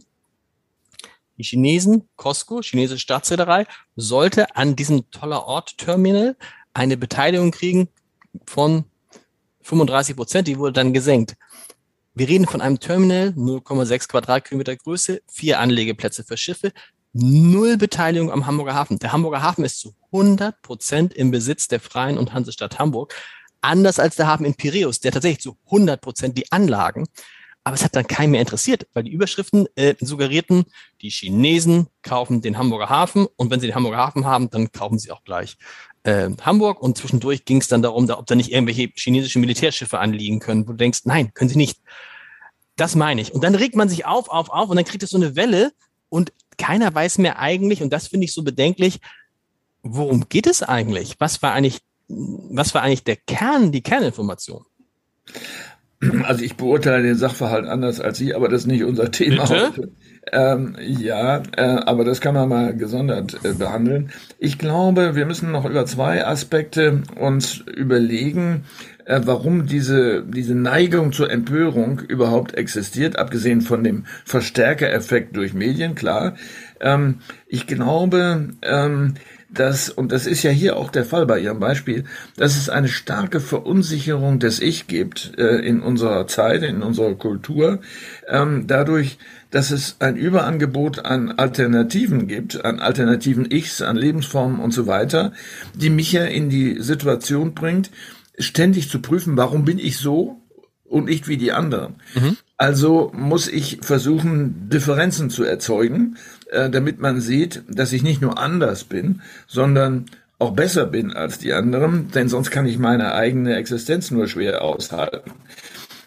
die 1.38 1.44
Chinesen, 1.44 2.08
Costco, 2.16 2.62
chinesische 2.62 3.00
Staatsreederei, 3.00 3.66
sollte 3.96 4.56
an 4.56 4.76
diesem 4.76 5.10
toller 5.12 5.46
Ort 5.46 5.78
Terminal 5.78 6.36
eine 6.74 6.98
Beteiligung 6.98 7.52
kriegen 7.52 7.90
von 8.46 8.86
35 9.64 10.16
Prozent, 10.16 10.48
die 10.48 10.58
wurde 10.58 10.74
dann 10.74 10.94
gesenkt. 10.94 11.36
Wir 12.14 12.28
reden 12.28 12.46
von 12.46 12.62
einem 12.62 12.80
Terminal, 12.80 13.30
0,6 13.30 14.10
Quadratkilometer 14.10 14.76
Größe, 14.76 15.22
vier 15.32 15.60
Anlegeplätze 15.60 16.24
für 16.24 16.36
Schiffe, 16.36 16.72
null 17.14 17.78
Beteiligung 17.78 18.32
am 18.32 18.46
Hamburger 18.48 18.76
Hafen. 18.76 19.00
Der 19.00 19.12
Hamburger 19.12 19.42
Hafen 19.42 19.64
ist 19.64 19.80
zu 19.80 19.94
100 20.12 20.62
Prozent 20.62 21.14
im 21.14 21.32
Besitz 21.32 21.68
der 21.68 21.80
Freien 21.80 22.18
und 22.18 22.34
Hansestadt 22.34 22.80
Hamburg. 22.80 23.16
Anders 23.62 24.00
als 24.00 24.16
der 24.16 24.28
Hafen 24.28 24.46
in 24.46 24.56
Piräus, 24.56 25.00
der 25.00 25.12
tatsächlich 25.12 25.42
zu 25.42 25.58
100 25.66 26.02
Prozent 26.02 26.38
die 26.38 26.52
Anlagen. 26.52 27.08
Aber 27.64 27.76
es 27.76 27.84
hat 27.84 27.96
dann 27.96 28.08
keinen 28.08 28.32
mehr 28.32 28.40
interessiert, 28.40 28.88
weil 28.94 29.04
die 29.04 29.12
Überschriften 29.12 29.68
äh, 29.76 29.96
suggerierten, 30.00 30.66
die 31.02 31.10
Chinesen 31.10 31.88
kaufen 32.02 32.42
den 32.42 32.58
Hamburger 32.58 32.90
Hafen 32.90 33.28
und 33.36 33.52
wenn 33.52 33.60
sie 33.60 33.68
den 33.68 33.76
Hamburger 33.76 33.98
Hafen 33.98 34.26
haben, 34.26 34.50
dann 34.50 34.72
kaufen 34.72 34.98
sie 34.98 35.12
auch 35.12 35.24
gleich 35.24 35.58
äh, 36.04 36.30
Hamburg. 36.42 36.82
Und 36.82 36.98
zwischendurch 36.98 37.46
ging 37.46 37.58
es 37.58 37.68
dann 37.68 37.82
darum, 37.82 38.08
da, 38.08 38.18
ob 38.18 38.26
da 38.26 38.36
nicht 38.36 38.52
irgendwelche 38.52 38.90
chinesische 38.96 39.40
Militärschiffe 39.40 40.00
anliegen 40.00 40.40
können, 40.40 40.68
wo 40.68 40.72
du 40.72 40.78
denkst, 40.78 41.02
nein, 41.06 41.34
können 41.34 41.50
sie 41.50 41.58
nicht. 41.58 41.80
Das 42.76 42.96
meine 42.96 43.22
ich. 43.22 43.34
Und 43.34 43.44
dann 43.44 43.56
regt 43.56 43.76
man 43.76 43.90
sich 43.90 44.06
auf, 44.06 44.30
auf, 44.30 44.50
auf 44.50 44.70
und 44.70 44.76
dann 44.76 44.86
kriegt 44.86 45.04
es 45.04 45.12
so 45.12 45.18
eine 45.18 45.36
Welle 45.36 45.72
und 46.10 46.34
keiner 46.58 46.94
weiß 46.94 47.20
mehr 47.20 47.40
eigentlich, 47.40 47.82
und 47.84 47.92
das 47.92 48.08
finde 48.08 48.26
ich 48.26 48.34
so 48.34 48.44
bedenklich, 48.44 49.00
worum 49.84 50.30
geht 50.30 50.48
es 50.48 50.64
eigentlich? 50.64 51.16
Was 51.20 51.42
war 51.42 51.54
eigentlich, 51.54 51.80
was 52.08 52.74
war 52.74 52.82
eigentlich 52.82 53.04
der 53.04 53.16
Kern, 53.16 53.72
die 53.72 53.82
Kerninformation? 53.82 54.66
Also 56.24 56.44
ich 56.44 56.56
beurteile 56.58 57.04
den 57.04 57.16
Sachverhalt 57.16 57.68
anders 57.68 58.00
als 58.00 58.18
Sie, 58.18 58.34
aber 58.34 58.50
das 58.50 58.62
ist 58.62 58.68
nicht 58.68 58.84
unser 58.84 59.12
Thema 59.12 59.44
Bitte? 59.44 59.68
heute. 59.68 59.92
Ähm, 60.32 60.76
ja, 60.80 61.42
äh, 61.58 61.62
aber 61.62 62.06
das 62.06 62.22
kann 62.22 62.36
man 62.36 62.48
mal 62.48 62.76
gesondert 62.76 63.40
äh, 63.44 63.54
behandeln. 63.54 64.12
Ich 64.38 64.60
glaube, 64.60 65.16
wir 65.16 65.26
müssen 65.26 65.52
noch 65.52 65.66
über 65.66 65.86
zwei 65.86 66.26
Aspekte 66.26 67.02
uns 67.20 67.58
überlegen, 67.58 68.66
äh, 69.06 69.22
warum 69.26 69.66
diese, 69.66 70.24
diese 70.24 70.54
Neigung 70.54 71.12
zur 71.12 71.32
Empörung 71.32 72.00
überhaupt 72.00 72.54
existiert, 72.54 73.18
abgesehen 73.18 73.62
von 73.62 73.84
dem 73.84 74.06
Verstärkereffekt 74.26 75.36
durch 75.36 75.54
Medien, 75.54 75.96
klar. 75.96 76.36
Ähm, 76.80 77.20
ich 77.48 77.66
glaube, 77.66 78.50
ähm, 78.62 79.16
dass, 79.54 79.90
und 79.90 80.12
das 80.12 80.28
ist 80.28 80.44
ja 80.44 80.52
hier 80.52 80.78
auch 80.78 80.90
der 80.90 81.06
Fall 81.06 81.26
bei 81.26 81.40
Ihrem 81.40 81.60
Beispiel, 81.60 82.06
dass 82.38 82.58
es 82.58 82.70
eine 82.70 82.88
starke 82.88 83.40
Verunsicherung 83.40 84.40
des 84.40 84.62
Ich 84.62 84.88
gibt 84.88 85.38
äh, 85.38 85.58
in 85.58 85.82
unserer 85.82 86.28
Zeit, 86.28 86.64
in 86.64 86.82
unserer 86.82 87.16
Kultur, 87.16 87.80
ähm, 88.28 88.66
dadurch, 88.68 89.18
dass 89.50 89.72
es 89.72 89.98
ein 90.00 90.16
Überangebot 90.16 91.00
an 91.00 91.32
Alternativen 91.32 92.28
gibt, 92.28 92.64
an 92.64 92.80
alternativen 92.80 93.52
Ichs, 93.52 93.82
an 93.82 93.98
Lebensformen 93.98 94.60
und 94.60 94.72
so 94.72 94.88
weiter, 94.88 95.34
die 95.74 95.90
mich 95.90 96.14
ja 96.14 96.24
in 96.24 96.50
die 96.50 96.82
Situation 96.82 97.54
bringt, 97.54 97.92
ständig 98.40 98.90
zu 98.90 99.02
prüfen, 99.02 99.36
warum 99.36 99.66
bin 99.66 99.78
ich 99.78 99.98
so 99.98 100.42
und 100.86 101.06
nicht 101.06 101.28
wie 101.28 101.38
die 101.38 101.52
anderen. 101.52 101.96
Mhm. 102.16 102.38
Also 102.58 103.12
muss 103.16 103.48
ich 103.48 103.80
versuchen, 103.82 104.70
Differenzen 104.70 105.30
zu 105.30 105.44
erzeugen, 105.44 106.18
äh, 106.52 106.70
damit 106.70 107.00
man 107.00 107.22
sieht, 107.22 107.64
dass 107.68 107.94
ich 107.94 108.04
nicht 108.04 108.22
nur 108.22 108.38
anders 108.38 108.84
bin, 108.84 109.22
sondern 109.48 110.06
auch 110.38 110.52
besser 110.52 110.86
bin 110.86 111.14
als 111.14 111.38
die 111.38 111.54
anderen, 111.54 112.10
denn 112.12 112.28
sonst 112.28 112.52
kann 112.52 112.66
ich 112.66 112.80
meine 112.80 113.14
eigene 113.14 113.56
Existenz 113.56 114.12
nur 114.12 114.28
schwer 114.28 114.62
aushalten. 114.64 115.32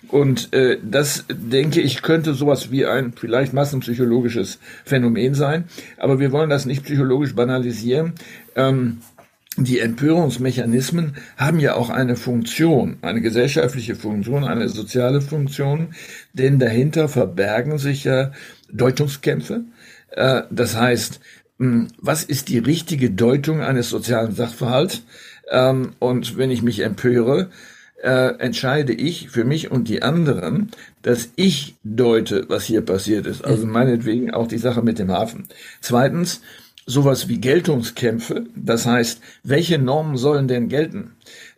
Und 0.09 0.53
äh, 0.53 0.79
das, 0.83 1.25
denke 1.29 1.81
ich, 1.81 2.03
könnte 2.03 2.35
sowas 2.35 2.71
wie 2.71 2.85
ein 2.87 3.15
vielleicht 3.17 3.53
massenpsychologisches 3.53 4.59
Phänomen 4.85 5.35
sein. 5.35 5.65
Aber 5.99 6.21
wir 6.21 6.31
wollen 6.31 6.51
das 6.51 6.67
nicht 6.67 6.85
psychologisch 6.85 7.35
banalisieren. 7.35 8.13
Ähm, 8.55 8.99
die 9.57 9.79
Empörungsmechanismen 9.79 11.15
haben 11.37 11.61
ja 11.61 11.75
auch 11.75 11.91
eine 11.91 12.17
Funktion, 12.17 12.97
eine 13.03 13.21
gesellschaftliche 13.21 13.95
Funktion, 13.95 14.45
eine 14.45 14.69
soziale 14.69 15.21
Funktion, 15.21 15.95
denn 16.33 16.59
dahinter 16.59 17.09
verbergen 17.09 17.79
sich 17.79 18.05
ja 18.05 18.33
Deutungskämpfe. 18.73 19.65
Äh, 20.15 20.43
das 20.51 20.77
heißt, 20.77 21.21
hm, 21.59 21.89
was 21.99 22.25
ist 22.25 22.49
die 22.49 22.59
richtige 22.59 23.11
Deutung 23.11 23.61
eines 23.61 23.91
sozialen 23.91 24.35
Sachverhalts? 24.35 25.03
Ähm, 25.51 25.93
und 25.99 26.37
wenn 26.37 26.51
ich 26.51 26.63
mich 26.63 26.81
empöre, 26.81 27.51
äh, 28.03 28.39
entscheide 28.39 28.93
ich 28.93 29.31
für 29.31 29.45
mich 29.45 29.71
und 29.71 29.89
die 29.89 30.03
anderen, 30.03 30.71
dass 31.03 31.31
ich 31.37 31.77
deute, 31.85 32.49
was 32.49 32.65
hier 32.65 32.83
passiert 32.83 33.27
ist. 33.27 33.45
Also 33.45 33.67
meinetwegen 33.67 34.33
auch 34.33 34.47
die 34.47 34.59
Sache 34.59 34.83
mit 34.83 34.99
dem 34.99 35.11
Hafen. 35.11 35.49
Zweitens, 35.81 36.43
sowas 36.87 37.29
wie 37.29 37.39
Geltungskämpfe. 37.39 38.45
Das 38.55 38.87
heißt, 38.87 39.21
welche 39.43 39.79
Normen 39.79 40.17
sollen 40.17 40.49
denn 40.49 40.69
gelten? 40.69 41.13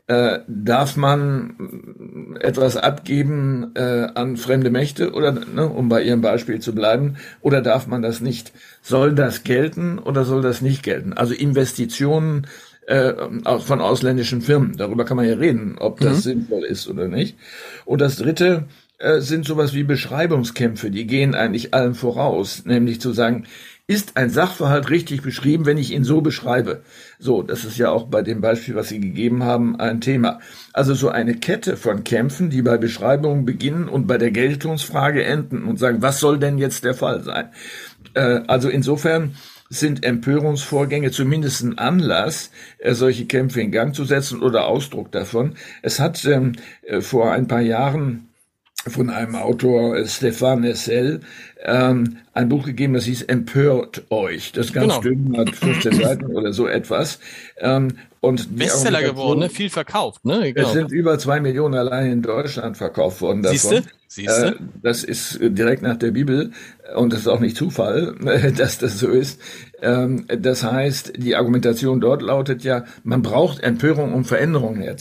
Äh, 0.09 0.41
darf 0.47 0.97
man 0.97 2.37
etwas 2.39 2.77
abgeben 2.77 3.73
äh, 3.75 4.07
an 4.15 4.37
fremde 4.37 4.71
Mächte 4.71 5.13
oder, 5.13 5.33
ne, 5.33 5.67
um 5.69 5.89
bei 5.89 6.03
Ihrem 6.03 6.21
Beispiel 6.21 6.61
zu 6.61 6.77
bleiben, 6.77 7.17
oder 7.41 7.61
darf 7.61 7.89
man 7.89 8.03
das 8.03 8.21
nicht? 8.21 8.53
Soll 8.83 9.17
das 9.17 9.43
gelten 9.43 9.99
oder 9.99 10.25
soll 10.25 10.43
das 10.43 10.63
nicht 10.63 10.85
gelten? 10.85 11.13
Also 11.13 11.35
Investitionen 11.35 12.47
äh, 12.87 13.15
von 13.59 13.81
ausländischen 13.81 14.43
Firmen, 14.43 14.77
darüber 14.77 15.05
kann 15.05 15.17
man 15.17 15.27
ja 15.27 15.35
reden, 15.35 15.77
ob 15.79 15.99
das 15.99 16.19
mhm. 16.19 16.21
sinnvoll 16.21 16.65
ist 16.65 16.87
oder 16.89 17.09
nicht. 17.09 17.37
Und 17.85 18.01
das 18.01 18.15
Dritte 18.15 18.67
äh, 18.99 19.21
sind 19.21 19.45
sowas 19.45 19.75
wie 19.75 19.83
Beschreibungskämpfe, 19.83 20.91
die 20.91 21.09
gehen 21.09 21.35
eigentlich 21.35 21.75
allem 21.75 21.97
voraus, 21.97 22.65
nämlich 22.65 23.01
zu 23.01 23.13
sagen, 23.13 23.47
ist 23.89 24.17
ein 24.17 24.31
Sachverhalt 24.31 24.91
richtig 24.91 25.23
beschrieben, 25.23 25.65
wenn 25.65 25.79
ich 25.79 25.93
ihn 25.93 26.03
so 26.03 26.21
beschreibe? 26.21 26.83
So, 27.21 27.43
das 27.43 27.65
ist 27.65 27.79
ja 27.79 27.91
auch 27.91 28.07
bei 28.07 28.23
dem 28.23 28.41
Beispiel, 28.41 28.75
was 28.75 28.89
Sie 28.89 28.99
gegeben 28.99 29.45
haben, 29.45 29.79
ein 29.79 30.01
Thema. 30.01 30.41
Also 30.73 30.95
so 30.95 31.09
eine 31.09 31.37
Kette 31.37 31.77
von 31.77 32.03
Kämpfen, 32.03 32.51
die 32.51 32.63
bei 32.63 32.79
Beschreibungen 32.79 33.45
beginnen 33.45 33.89
und 33.89 34.09
bei 34.09 34.19
der 34.19 34.33
Geltungsfrage 34.33 35.23
enden 35.23 35.65
und 35.65 35.79
sagen, 35.79 36.03
was 36.03 36.19
soll 36.19 36.39
denn 36.39 36.59
jetzt 36.59 36.85
der 36.85 36.95
Fall 36.95 37.23
sein? 37.23 37.51
Äh, 38.15 38.41
also 38.49 38.69
insofern 38.69 39.37
sind 39.69 40.05
Empörungsvorgänge 40.05 41.11
zumindest 41.13 41.63
ein 41.63 41.79
Anlass, 41.79 42.51
äh, 42.79 42.95
solche 42.95 43.27
Kämpfe 43.27 43.61
in 43.61 43.71
Gang 43.71 43.95
zu 43.95 44.05
setzen 44.05 44.43
oder 44.43 44.67
Ausdruck 44.67 45.13
davon. 45.13 45.55
Es 45.83 46.01
hat 46.01 46.25
ähm, 46.25 46.53
äh, 46.83 47.01
vor 47.01 47.33
ein 47.33 47.47
paar 47.47 47.61
Jahren 47.61 48.26
von 48.91 49.11
einem 49.11 49.35
Autor, 49.35 49.97
äh, 49.97 50.07
Stefan 50.07 50.65
Essel, 50.65 51.21
ähm, 51.65 52.19
ein 52.33 52.49
Buch 52.49 52.65
gegeben, 52.65 52.95
das 52.95 53.05
hieß 53.05 53.23
Empört 53.23 54.05
euch. 54.11 54.53
Das 54.53 54.73
ganz 54.73 55.01
genau. 55.01 55.01
dünn 55.01 55.37
hat 55.37 55.51
15 55.51 55.93
Seiten 55.93 56.27
oder 56.27 56.53
so 56.53 56.67
etwas. 56.67 57.19
Ähm, 57.59 57.99
Und 58.21 58.57
Bestseller 58.57 59.03
geworden, 59.03 59.41
ne? 59.41 59.49
viel 59.49 59.71
verkauft. 59.71 60.25
Ne? 60.25 60.53
Genau. 60.53 60.69
Es 60.69 60.75
sind 60.75 60.93
über 60.93 61.19
zwei 61.19 61.41
Millionen 61.41 61.75
allein 61.75 62.11
in 62.11 62.23
Deutschland 62.23 62.77
verkauft 62.77 63.21
worden 63.21 63.43
davon. 63.43 63.59
Siehste? 63.59 63.83
Siehste? 64.09 64.47
Äh, 64.47 64.55
das 64.83 65.03
ist 65.03 65.39
direkt 65.41 65.83
nach 65.83 65.97
der 65.97 66.13
Bibel 66.13 66.53
und 66.95 67.13
das 67.13 67.21
ist 67.21 67.29
auch 67.29 67.41
nicht 67.41 67.57
Zufall, 67.57 68.15
dass 68.57 68.79
das 68.79 68.99
so 68.99 69.09
ist. 69.09 69.41
Ähm, 69.83 70.27
das 70.29 70.63
heißt, 70.63 71.15
die 71.17 71.37
Argumentation 71.37 72.01
dort 72.01 72.23
lautet 72.23 72.63
ja, 72.65 72.85
man 73.03 73.23
braucht 73.23 73.63
Empörung, 73.63 74.15
um 74.15 74.25
Veränderungen 74.25 74.83
äh, 74.83 74.95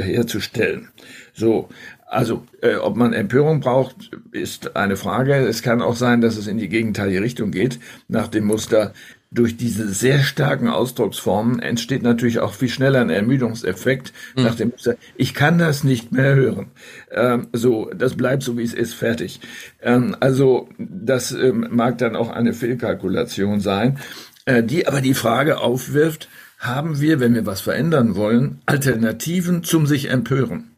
herzustellen. 0.00 0.88
So, 1.34 1.68
also, 2.06 2.44
äh, 2.62 2.76
ob 2.76 2.96
man 2.96 3.12
Empörung 3.12 3.60
braucht, 3.60 4.10
ist 4.30 4.76
eine 4.76 4.96
Frage. 4.96 5.34
Es 5.34 5.62
kann 5.62 5.82
auch 5.82 5.96
sein, 5.96 6.20
dass 6.20 6.36
es 6.36 6.46
in 6.46 6.56
die 6.56 6.68
gegenteilige 6.68 7.20
Richtung 7.20 7.50
geht, 7.50 7.80
nach 8.08 8.28
dem 8.28 8.44
Muster, 8.44 8.92
durch 9.32 9.56
diese 9.56 9.88
sehr 9.88 10.20
starken 10.20 10.68
Ausdrucksformen 10.68 11.58
entsteht 11.58 12.02
natürlich 12.02 12.38
auch 12.38 12.54
viel 12.54 12.68
schneller 12.68 13.00
ein 13.00 13.10
Ermüdungseffekt 13.10 14.12
mhm. 14.36 14.44
nach 14.44 14.54
dem 14.54 14.70
Muster, 14.70 14.94
ich 15.16 15.34
kann 15.34 15.58
das 15.58 15.84
nicht 15.84 16.12
mehr 16.12 16.34
hören. 16.34 16.68
Ähm, 17.10 17.48
so, 17.52 17.90
das 17.94 18.16
bleibt 18.16 18.44
so, 18.44 18.56
wie 18.56 18.62
es 18.62 18.72
ist, 18.72 18.94
fertig. 18.94 19.40
Ähm, 19.82 20.16
also, 20.20 20.68
das 20.78 21.32
ähm, 21.32 21.66
mag 21.70 21.98
dann 21.98 22.16
auch 22.16 22.30
eine 22.30 22.52
Fehlkalkulation 22.52 23.60
sein, 23.60 23.98
äh, 24.46 24.62
die 24.62 24.86
aber 24.86 25.00
die 25.00 25.14
Frage 25.14 25.58
aufwirft, 25.58 26.28
haben 26.58 27.00
wir, 27.00 27.20
wenn 27.20 27.34
wir 27.34 27.44
was 27.44 27.60
verändern 27.60 28.14
wollen, 28.14 28.62
Alternativen 28.64 29.62
zum 29.62 29.86
sich 29.86 30.08
empören? 30.08 30.75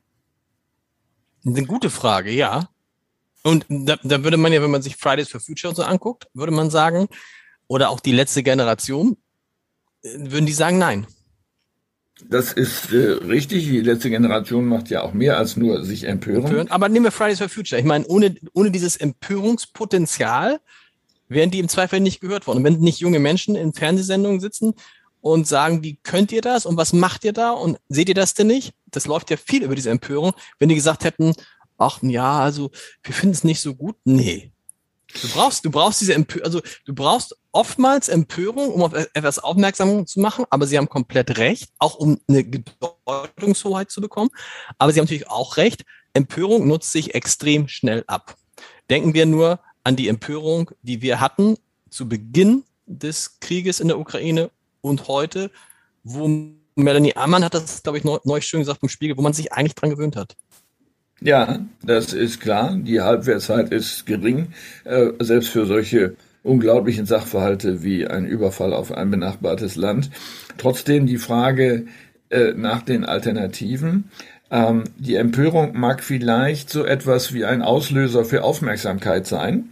Eine 1.45 1.64
gute 1.64 1.90
Frage, 1.90 2.30
ja. 2.30 2.68
Und 3.42 3.66
da, 3.68 3.97
da 4.02 4.25
würde 4.25 4.37
man 4.37 4.52
ja, 4.52 4.62
wenn 4.62 4.71
man 4.71 4.83
sich 4.83 4.97
Fridays 4.97 5.28
for 5.28 5.40
Future 5.40 5.75
so 5.75 5.83
anguckt, 5.83 6.28
würde 6.35 6.52
man 6.52 6.71
sagen, 6.71 7.09
oder 7.66 7.90
auch 7.90 8.00
die 8.00 8.12
letzte 8.12 8.42
Generation, 8.42 9.16
äh, 10.02 10.30
würden 10.30 10.47
die 10.47 10.52
sagen 10.52 10.78
nein. 10.78 11.07
Das 12.28 12.52
ist 12.52 12.92
äh, 12.92 13.12
richtig. 13.12 13.64
Die 13.64 13.80
letzte 13.80 14.11
Generation 14.11 14.66
macht 14.66 14.90
ja 14.90 15.02
auch 15.02 15.12
mehr 15.12 15.38
als 15.38 15.57
nur 15.57 15.85
sich 15.85 16.04
empören. 16.04 16.45
empören. 16.45 16.71
Aber 16.71 16.88
nehmen 16.88 17.04
wir 17.04 17.12
Fridays 17.12 17.38
for 17.38 17.49
Future. 17.49 17.80
Ich 17.80 17.87
meine, 17.87 18.07
ohne, 18.07 18.35
ohne 18.54 18.71
dieses 18.71 18.97
Empörungspotenzial 18.97 20.61
wären 21.28 21.50
die 21.50 21.61
im 21.61 21.68
Zweifel 21.68 22.00
nicht 22.00 22.21
gehört 22.21 22.47
worden. 22.47 22.59
Und 22.59 22.64
wenn 22.64 22.80
nicht 22.80 23.00
junge 23.00 23.21
Menschen 23.21 23.54
in 23.54 23.73
Fernsehsendungen 23.73 24.40
sitzen 24.40 24.75
und 25.21 25.47
sagen, 25.47 25.85
wie 25.85 25.97
könnt 26.02 26.33
ihr 26.33 26.40
das 26.40 26.66
und 26.66 26.76
was 26.76 26.92
macht 26.92 27.25
ihr 27.25 27.33
da 27.33 27.52
und 27.52 27.78
seht 27.88 28.09
ihr 28.09 28.14
das 28.14 28.35
denn 28.35 28.49
nicht? 28.49 28.75
Das 28.90 29.07
läuft 29.07 29.30
ja 29.30 29.37
viel 29.37 29.62
über 29.62 29.75
diese 29.75 29.90
Empörung. 29.90 30.33
Wenn 30.59 30.68
die 30.68 30.75
gesagt 30.75 31.04
hätten, 31.04 31.35
ach 31.76 32.02
ja, 32.02 32.40
also 32.40 32.71
wir 33.02 33.14
finden 33.14 33.35
es 33.35 33.45
nicht 33.45 33.61
so 33.61 33.75
gut. 33.75 33.97
Nee. 34.04 34.52
Du 35.23 35.28
brauchst, 35.28 35.64
du 35.64 35.71
brauchst 35.71 36.02
diese 36.02 36.12
Empörung, 36.12 36.45
also 36.45 36.61
du 36.85 36.95
brauchst 36.95 37.35
oftmals 37.52 38.09
Empörung, 38.09 38.68
um 38.68 38.83
auf 38.83 38.92
etwas 38.92 39.38
aufmerksam 39.38 40.07
zu 40.07 40.21
machen, 40.21 40.45
aber 40.50 40.66
sie 40.66 40.76
haben 40.76 40.88
komplett 40.88 41.38
recht, 41.38 41.71
auch 41.78 41.95
um 41.95 42.21
eine 42.28 42.45
Bedeutungshoheit 42.45 43.90
zu 43.90 44.02
bekommen. 44.02 44.28
Aber 44.76 44.92
sie 44.92 45.00
haben 45.00 45.07
natürlich 45.07 45.30
auch 45.30 45.57
recht, 45.57 45.85
Empörung 46.12 46.66
nutzt 46.68 46.92
sich 46.92 47.14
extrem 47.14 47.68
schnell 47.68 48.04
ab. 48.07 48.37
Denken 48.90 49.14
wir 49.14 49.25
nur 49.25 49.61
an 49.83 49.97
die 49.97 50.09
Empörung, 50.09 50.71
die 50.83 51.00
wir 51.00 51.21
hatten 51.21 51.57
zu 51.88 52.09
Beginn 52.09 52.64
des 52.87 53.40
Krieges 53.40 53.80
in 53.80 53.88
der 53.88 53.99
Ukraine 53.99 54.50
und 54.83 55.09
heute, 55.09 55.50
wo 56.04 56.28
Melanie 56.78 57.16
Ammann 57.16 57.44
hat 57.44 57.54
das, 57.54 57.82
glaube 57.82 57.99
ich, 57.99 58.04
neu 58.04 58.40
schön 58.40 58.61
gesagt 58.61 58.82
im 58.82 58.88
Spiegel, 58.88 59.16
wo 59.16 59.23
man 59.23 59.32
sich 59.32 59.52
eigentlich 59.52 59.75
dran 59.75 59.90
gewöhnt 59.90 60.16
hat. 60.16 60.37
Ja, 61.20 61.61
das 61.82 62.12
ist 62.12 62.40
klar. 62.40 62.76
Die 62.76 63.00
Halbwertszeit 63.00 63.73
ist 63.73 64.06
gering, 64.06 64.52
äh, 64.85 65.08
selbst 65.18 65.49
für 65.49 65.66
solche 65.66 66.16
unglaublichen 66.44 67.06
Sachverhalte 67.06 67.82
wie 67.82 68.06
ein 68.06 68.25
Überfall 68.26 68.73
auf 68.73 68.92
ein 68.92 69.11
benachbartes 69.11 69.75
Land. 69.75 70.11
Trotzdem 70.56 71.06
die 71.06 71.18
Frage 71.18 71.87
äh, 72.30 72.52
nach 72.52 72.82
den 72.82 73.04
Alternativen. 73.04 74.11
Ähm, 74.50 74.85
die 74.97 75.16
Empörung 75.16 75.78
mag 75.78 76.02
vielleicht 76.04 76.70
so 76.70 76.85
etwas 76.85 77.35
wie 77.35 77.44
ein 77.44 77.62
Auslöser 77.62 78.25
für 78.25 78.44
Aufmerksamkeit 78.44 79.26
sein, 79.26 79.70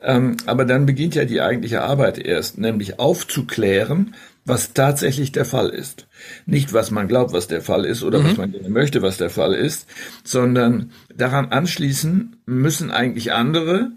ähm, 0.00 0.36
aber 0.46 0.64
dann 0.64 0.86
beginnt 0.86 1.14
ja 1.14 1.24
die 1.24 1.40
eigentliche 1.40 1.82
Arbeit 1.82 2.18
erst, 2.18 2.58
nämlich 2.58 2.98
aufzuklären, 2.98 4.14
was 4.44 4.74
tatsächlich 4.74 5.32
der 5.32 5.44
Fall 5.44 5.70
ist. 5.70 6.06
Nicht, 6.46 6.72
was 6.72 6.90
man 6.90 7.08
glaubt, 7.08 7.32
was 7.32 7.48
der 7.48 7.62
Fall 7.62 7.84
ist 7.84 8.02
oder 8.02 8.20
mhm. 8.20 8.24
was 8.24 8.36
man 8.36 8.52
gerne 8.52 8.68
möchte, 8.68 9.02
was 9.02 9.16
der 9.16 9.30
Fall 9.30 9.54
ist, 9.54 9.86
sondern 10.22 10.92
daran 11.14 11.46
anschließen 11.46 12.36
müssen 12.46 12.90
eigentlich 12.90 13.32
andere 13.32 13.92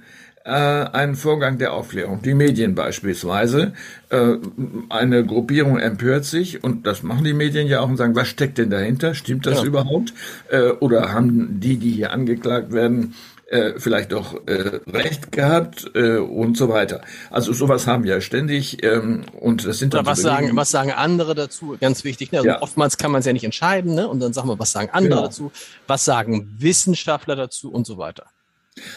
äh, 0.48 0.52
einen 0.52 1.16
Vorgang 1.16 1.58
der 1.58 1.74
Aufklärung. 1.74 2.22
Die 2.22 2.34
Medien 2.34 2.74
beispielsweise. 2.74 3.74
Äh, 4.10 4.36
eine 4.88 5.26
Gruppierung 5.26 5.78
empört 5.78 6.24
sich 6.24 6.64
und 6.64 6.88
das 6.88 7.04
machen 7.04 7.26
die 7.26 7.34
Medien 7.34 7.68
ja 7.68 7.82
auch 7.82 7.90
und 7.90 7.98
sagen, 7.98 8.16
was 8.16 8.30
steckt 8.30 8.58
denn 8.58 8.70
dahinter? 8.70 9.14
Stimmt 9.14 9.46
das 9.46 9.60
ja. 9.60 9.66
überhaupt? 9.66 10.14
Äh, 10.50 10.70
oder 10.80 11.12
haben 11.12 11.60
die, 11.60 11.76
die 11.76 11.92
hier 11.92 12.14
angeklagt 12.14 12.72
werden, 12.72 13.16
äh, 13.48 13.80
vielleicht 13.80 14.12
doch 14.12 14.46
äh, 14.46 14.82
recht 14.88 15.32
gehabt 15.32 15.92
äh, 15.96 16.18
und 16.18 16.58
so 16.58 16.70
weiter. 16.70 17.02
Also 17.32 17.54
sowas 17.54 17.88
haben 17.88 18.04
wir 18.04 18.20
ständig 18.22 18.84
ähm, 18.84 19.24
und 19.40 19.66
das 19.66 19.80
sind 19.80 19.94
dann 19.94 20.06
was 20.06 20.18
so 20.18 20.24
sagen 20.24 20.56
was 20.56 20.70
sagen 20.70 20.92
andere 20.92 21.34
dazu? 21.34 21.78
Ganz 21.80 22.04
wichtig. 22.04 22.32
Ne? 22.32 22.40
Also 22.40 22.50
ja. 22.50 22.62
Oftmals 22.62 22.98
kann 22.98 23.12
man 23.12 23.20
es 23.20 23.26
ja 23.26 23.34
nicht 23.34 23.46
entscheiden, 23.46 23.96
ne? 23.96 24.08
Und 24.08 24.20
dann 24.20 24.34
sagen 24.34 24.50
wir, 24.50 24.60
was 24.60 24.72
sagen 24.72 24.90
andere 24.92 25.16
genau. 25.16 25.28
dazu? 25.28 25.52
Was 25.88 26.04
sagen 26.04 26.56
Wissenschaftler 26.60 27.36
dazu 27.36 27.72
und 27.72 27.88
so 27.88 27.98
weiter? 27.98 28.26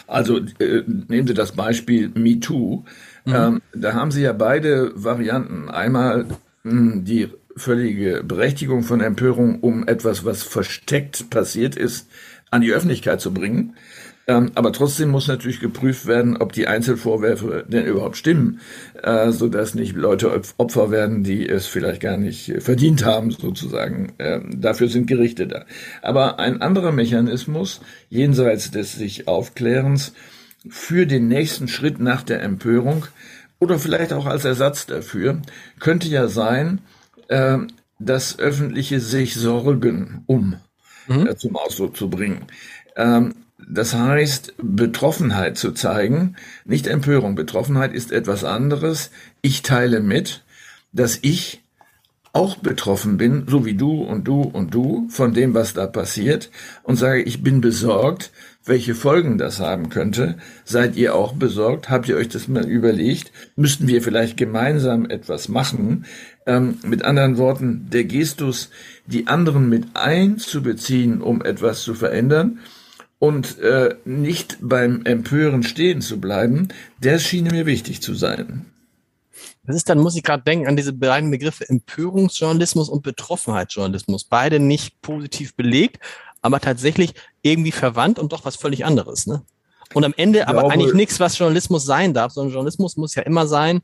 Also 0.07 0.39
äh, 0.59 0.83
nehmen 0.85 1.27
Sie 1.27 1.33
das 1.33 1.53
Beispiel 1.53 2.09
MeToo. 2.09 2.83
Mhm. 3.25 3.33
Ähm, 3.33 3.61
da 3.73 3.93
haben 3.93 4.11
Sie 4.11 4.21
ja 4.21 4.33
beide 4.33 4.91
Varianten. 4.95 5.69
Einmal 5.69 6.25
mh, 6.63 6.71
hm, 6.71 7.05
die 7.05 7.29
völlige 7.55 8.23
Berechtigung 8.23 8.83
von 8.83 9.01
Empörung, 9.01 9.59
um 9.59 9.87
etwas, 9.87 10.25
was 10.25 10.43
versteckt 10.43 11.29
passiert 11.29 11.75
ist, 11.75 12.07
an 12.49 12.61
die 12.61 12.71
Öffentlichkeit 12.71 13.21
zu 13.21 13.33
bringen. 13.33 13.75
Ähm, 14.27 14.51
aber 14.55 14.71
trotzdem 14.71 15.09
muss 15.09 15.27
natürlich 15.27 15.59
geprüft 15.59 16.05
werden, 16.05 16.37
ob 16.37 16.53
die 16.53 16.67
Einzelvorwürfe 16.67 17.65
denn 17.67 17.85
überhaupt 17.85 18.17
stimmen, 18.17 18.59
äh, 19.01 19.31
so 19.31 19.47
dass 19.47 19.73
nicht 19.73 19.95
Leute 19.95 20.41
Opfer 20.57 20.91
werden, 20.91 21.23
die 21.23 21.47
es 21.47 21.65
vielleicht 21.65 22.01
gar 22.01 22.17
nicht 22.17 22.53
verdient 22.59 23.03
haben, 23.03 23.31
sozusagen. 23.31 24.13
Ähm, 24.19 24.61
dafür 24.61 24.89
sind 24.89 25.07
Gerichte 25.07 25.47
da. 25.47 25.65
Aber 26.01 26.39
ein 26.39 26.61
anderer 26.61 26.91
Mechanismus, 26.91 27.81
jenseits 28.09 28.71
des 28.71 28.93
sich 28.93 29.27
Aufklärens, 29.27 30.13
für 30.69 31.07
den 31.07 31.27
nächsten 31.27 31.67
Schritt 31.67 31.99
nach 31.99 32.23
der 32.23 32.43
Empörung 32.43 33.05
oder 33.59 33.79
vielleicht 33.79 34.13
auch 34.13 34.25
als 34.25 34.45
Ersatz 34.45 34.85
dafür, 34.85 35.41
könnte 35.79 36.07
ja 36.07 36.27
sein, 36.27 36.81
äh, 37.27 37.57
das 37.99 38.39
öffentliche 38.39 38.99
sich 38.99 39.35
Sorgen 39.35 40.23
um 40.27 40.55
mhm. 41.07 41.27
äh, 41.27 41.35
zum 41.35 41.55
Ausdruck 41.55 41.95
zu 41.97 42.09
bringen. 42.09 42.45
Ähm, 42.95 43.33
das 43.69 43.93
heißt, 43.93 44.53
Betroffenheit 44.61 45.57
zu 45.57 45.71
zeigen, 45.71 46.35
nicht 46.65 46.87
Empörung. 46.87 47.35
Betroffenheit 47.35 47.93
ist 47.93 48.11
etwas 48.11 48.43
anderes. 48.43 49.11
Ich 49.41 49.61
teile 49.61 49.99
mit, 49.99 50.43
dass 50.91 51.19
ich 51.21 51.61
auch 52.33 52.57
betroffen 52.57 53.17
bin, 53.17 53.45
so 53.47 53.65
wie 53.65 53.73
du 53.73 54.03
und 54.03 54.25
du 54.27 54.41
und 54.41 54.73
du, 54.73 55.07
von 55.09 55.33
dem, 55.33 55.53
was 55.53 55.73
da 55.73 55.85
passiert, 55.85 56.49
und 56.83 56.95
sage, 56.95 57.21
ich 57.21 57.43
bin 57.43 57.59
besorgt, 57.59 58.31
welche 58.63 58.95
Folgen 58.95 59.37
das 59.37 59.59
haben 59.59 59.89
könnte. 59.89 60.37
Seid 60.63 60.95
ihr 60.95 61.15
auch 61.15 61.33
besorgt? 61.33 61.89
Habt 61.89 62.07
ihr 62.07 62.15
euch 62.15 62.29
das 62.29 62.47
mal 62.47 62.65
überlegt? 62.65 63.31
Müssten 63.55 63.87
wir 63.87 64.01
vielleicht 64.01 64.37
gemeinsam 64.37 65.09
etwas 65.09 65.49
machen? 65.49 66.05
Ähm, 66.45 66.77
mit 66.85 67.03
anderen 67.03 67.37
Worten, 67.37 67.87
der 67.91 68.03
Gestus, 68.05 68.69
die 69.07 69.27
anderen 69.27 69.67
mit 69.67 69.87
einzubeziehen, 69.95 71.21
um 71.21 71.41
etwas 71.41 71.81
zu 71.81 71.95
verändern, 71.95 72.59
und 73.21 73.59
äh, 73.59 73.93
nicht 74.03 74.57
beim 74.61 75.05
Empören 75.05 75.61
stehen 75.61 76.01
zu 76.01 76.19
bleiben, 76.19 76.69
das 77.01 77.21
schien 77.21 77.43
mir 77.45 77.67
wichtig 77.67 78.01
zu 78.01 78.15
sein. 78.15 78.65
Das 79.63 79.75
ist 79.75 79.89
dann, 79.89 79.99
muss 79.99 80.15
ich 80.15 80.23
gerade 80.23 80.41
denken, 80.41 80.67
an 80.67 80.75
diese 80.75 80.91
beiden 80.91 81.29
Begriffe 81.29 81.69
Empörungsjournalismus 81.69 82.89
und 82.89 83.03
Betroffenheitsjournalismus. 83.03 84.23
Beide 84.23 84.59
nicht 84.59 85.01
positiv 85.03 85.55
belegt, 85.55 85.99
aber 86.41 86.59
tatsächlich 86.59 87.13
irgendwie 87.43 87.71
verwandt 87.71 88.17
und 88.17 88.33
doch 88.33 88.43
was 88.43 88.55
völlig 88.55 88.85
anderes. 88.85 89.27
Ne? 89.27 89.43
Und 89.93 90.03
am 90.03 90.15
Ende 90.17 90.47
aber 90.47 90.61
glaube, 90.61 90.73
eigentlich 90.73 90.95
nichts, 90.95 91.19
was 91.19 91.37
Journalismus 91.37 91.85
sein 91.85 92.15
darf, 92.15 92.31
sondern 92.31 92.53
Journalismus 92.53 92.97
muss 92.97 93.13
ja 93.13 93.21
immer 93.21 93.45
sein, 93.45 93.81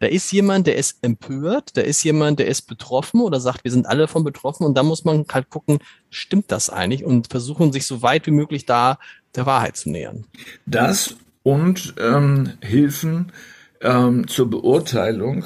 da 0.00 0.06
ist 0.06 0.32
jemand, 0.32 0.66
der 0.66 0.76
ist 0.76 0.98
empört, 1.02 1.76
da 1.76 1.82
ist 1.82 2.02
jemand, 2.02 2.38
der 2.38 2.48
ist 2.48 2.62
betroffen 2.62 3.20
oder 3.20 3.38
sagt, 3.38 3.64
wir 3.64 3.70
sind 3.70 3.86
alle 3.86 4.08
von 4.08 4.24
betroffen 4.24 4.64
und 4.64 4.76
da 4.76 4.82
muss 4.82 5.04
man 5.04 5.26
halt 5.30 5.50
gucken, 5.50 5.78
stimmt 6.08 6.50
das 6.50 6.70
eigentlich 6.70 7.04
und 7.04 7.28
versuchen, 7.28 7.70
sich 7.70 7.86
so 7.86 8.02
weit 8.02 8.26
wie 8.26 8.32
möglich 8.32 8.66
da 8.66 8.98
der 9.36 9.46
Wahrheit 9.46 9.76
zu 9.76 9.90
nähern. 9.90 10.24
Das 10.66 11.16
und 11.42 11.94
ähm, 11.98 12.54
Hilfen 12.62 13.32
ähm, 13.82 14.26
zur 14.26 14.48
Beurteilung 14.48 15.44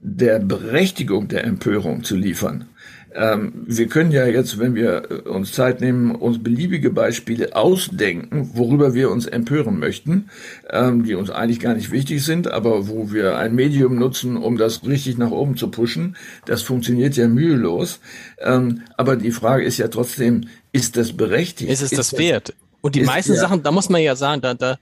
der 0.00 0.38
Berechtigung 0.38 1.28
der 1.28 1.44
Empörung 1.44 2.04
zu 2.04 2.16
liefern. 2.16 2.68
Ähm, 3.14 3.52
wir 3.66 3.86
können 3.86 4.10
ja 4.10 4.26
jetzt, 4.26 4.58
wenn 4.58 4.74
wir 4.74 5.26
uns 5.26 5.52
Zeit 5.52 5.80
nehmen, 5.80 6.16
uns 6.16 6.42
beliebige 6.42 6.90
Beispiele 6.90 7.54
ausdenken, 7.54 8.50
worüber 8.54 8.92
wir 8.92 9.10
uns 9.10 9.26
empören 9.26 9.78
möchten, 9.78 10.30
ähm, 10.70 11.04
die 11.04 11.14
uns 11.14 11.30
eigentlich 11.30 11.60
gar 11.60 11.74
nicht 11.74 11.92
wichtig 11.92 12.24
sind, 12.24 12.48
aber 12.48 12.88
wo 12.88 13.12
wir 13.12 13.36
ein 13.36 13.54
Medium 13.54 13.96
nutzen, 13.96 14.36
um 14.36 14.56
das 14.56 14.84
richtig 14.84 15.16
nach 15.16 15.30
oben 15.30 15.56
zu 15.56 15.70
pushen. 15.70 16.16
Das 16.46 16.62
funktioniert 16.62 17.16
ja 17.16 17.28
mühelos. 17.28 18.00
Ähm, 18.38 18.82
aber 18.96 19.16
die 19.16 19.32
Frage 19.32 19.64
ist 19.64 19.78
ja 19.78 19.88
trotzdem, 19.88 20.48
ist 20.72 20.96
das 20.96 21.12
berechtigt? 21.12 21.70
Ist 21.70 21.82
es 21.82 21.92
ist 21.92 21.98
das 21.98 22.18
wert? 22.18 22.52
Und 22.80 22.96
die 22.96 23.02
meisten 23.02 23.34
ja. 23.34 23.40
Sachen, 23.40 23.62
da 23.62 23.70
muss 23.70 23.88
man 23.88 24.02
ja 24.02 24.16
sagen, 24.16 24.42
da, 24.42 24.54
da, 24.54 24.76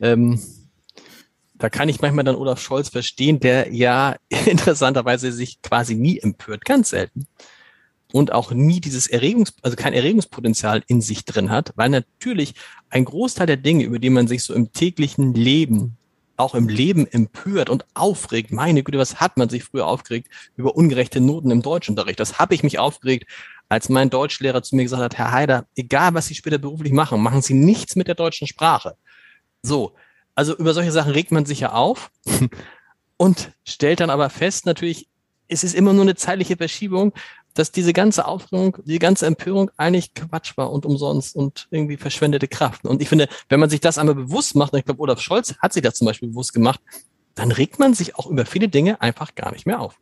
ähm, 0.00 0.38
da 1.54 1.70
kann 1.70 1.88
ich 1.88 2.00
manchmal 2.00 2.24
dann 2.24 2.36
Olaf 2.36 2.60
Scholz 2.60 2.90
verstehen, 2.90 3.40
der 3.40 3.72
ja 3.72 4.16
interessanterweise 4.46 5.32
sich 5.32 5.62
quasi 5.62 5.94
nie 5.94 6.18
empört, 6.18 6.66
ganz 6.66 6.90
selten. 6.90 7.26
Und 8.12 8.32
auch 8.32 8.50
nie 8.50 8.80
dieses 8.80 9.06
Erregungs, 9.06 9.54
also 9.62 9.76
kein 9.76 9.92
Erregungspotenzial 9.92 10.82
in 10.88 11.00
sich 11.00 11.24
drin 11.24 11.50
hat, 11.50 11.72
weil 11.76 11.90
natürlich 11.90 12.54
ein 12.88 13.04
Großteil 13.04 13.46
der 13.46 13.56
Dinge, 13.56 13.84
über 13.84 13.98
die 13.98 14.10
man 14.10 14.26
sich 14.26 14.42
so 14.42 14.52
im 14.54 14.72
täglichen 14.72 15.34
Leben, 15.34 15.96
auch 16.36 16.54
im 16.54 16.68
Leben 16.68 17.06
empört 17.06 17.70
und 17.70 17.84
aufregt, 17.94 18.50
meine 18.50 18.82
Güte, 18.82 18.98
was 18.98 19.20
hat 19.20 19.36
man 19.36 19.48
sich 19.48 19.62
früher 19.62 19.86
aufgeregt 19.86 20.28
über 20.56 20.74
ungerechte 20.74 21.20
Noten 21.20 21.50
im 21.50 21.62
Deutschunterricht? 21.62 22.18
Das 22.18 22.38
habe 22.38 22.54
ich 22.54 22.62
mich 22.62 22.78
aufgeregt, 22.78 23.30
als 23.68 23.88
mein 23.88 24.10
Deutschlehrer 24.10 24.62
zu 24.62 24.74
mir 24.74 24.82
gesagt 24.82 25.02
hat, 25.02 25.18
Herr 25.18 25.32
Haider, 25.32 25.66
egal 25.76 26.14
was 26.14 26.26
Sie 26.26 26.34
später 26.34 26.58
beruflich 26.58 26.92
machen, 26.92 27.22
machen 27.22 27.42
Sie 27.42 27.54
nichts 27.54 27.94
mit 27.94 28.08
der 28.08 28.16
deutschen 28.16 28.48
Sprache. 28.48 28.96
So, 29.62 29.94
also 30.34 30.56
über 30.56 30.74
solche 30.74 30.92
Sachen 30.92 31.12
regt 31.12 31.30
man 31.30 31.46
sich 31.46 31.60
ja 31.60 31.72
auf 31.72 32.10
und 33.16 33.52
stellt 33.64 34.00
dann 34.00 34.10
aber 34.10 34.30
fest, 34.30 34.66
natürlich, 34.66 35.08
es 35.48 35.62
ist 35.62 35.74
immer 35.74 35.92
nur 35.92 36.02
eine 36.02 36.14
zeitliche 36.14 36.56
Verschiebung, 36.56 37.12
dass 37.54 37.72
diese 37.72 37.92
ganze 37.92 38.26
Aufregung, 38.26 38.76
die 38.84 38.98
ganze 38.98 39.26
Empörung 39.26 39.70
eigentlich 39.76 40.14
Quatsch 40.14 40.56
war 40.56 40.70
und 40.72 40.86
umsonst 40.86 41.36
und 41.36 41.68
irgendwie 41.70 41.96
verschwendete 41.96 42.48
Kraft. 42.48 42.84
Und 42.84 43.02
ich 43.02 43.08
finde, 43.08 43.28
wenn 43.48 43.60
man 43.60 43.70
sich 43.70 43.80
das 43.80 43.98
einmal 43.98 44.14
bewusst 44.14 44.54
macht, 44.56 44.72
und 44.72 44.78
ich 44.78 44.84
glaube, 44.84 45.00
Olaf 45.00 45.20
Scholz 45.20 45.54
hat 45.58 45.72
sich 45.72 45.82
das 45.82 45.94
zum 45.94 46.06
Beispiel 46.06 46.28
bewusst 46.28 46.52
gemacht, 46.52 46.80
dann 47.34 47.52
regt 47.52 47.78
man 47.78 47.94
sich 47.94 48.16
auch 48.16 48.26
über 48.26 48.46
viele 48.46 48.68
Dinge 48.68 49.00
einfach 49.00 49.34
gar 49.34 49.52
nicht 49.52 49.66
mehr 49.66 49.80
auf. 49.80 49.98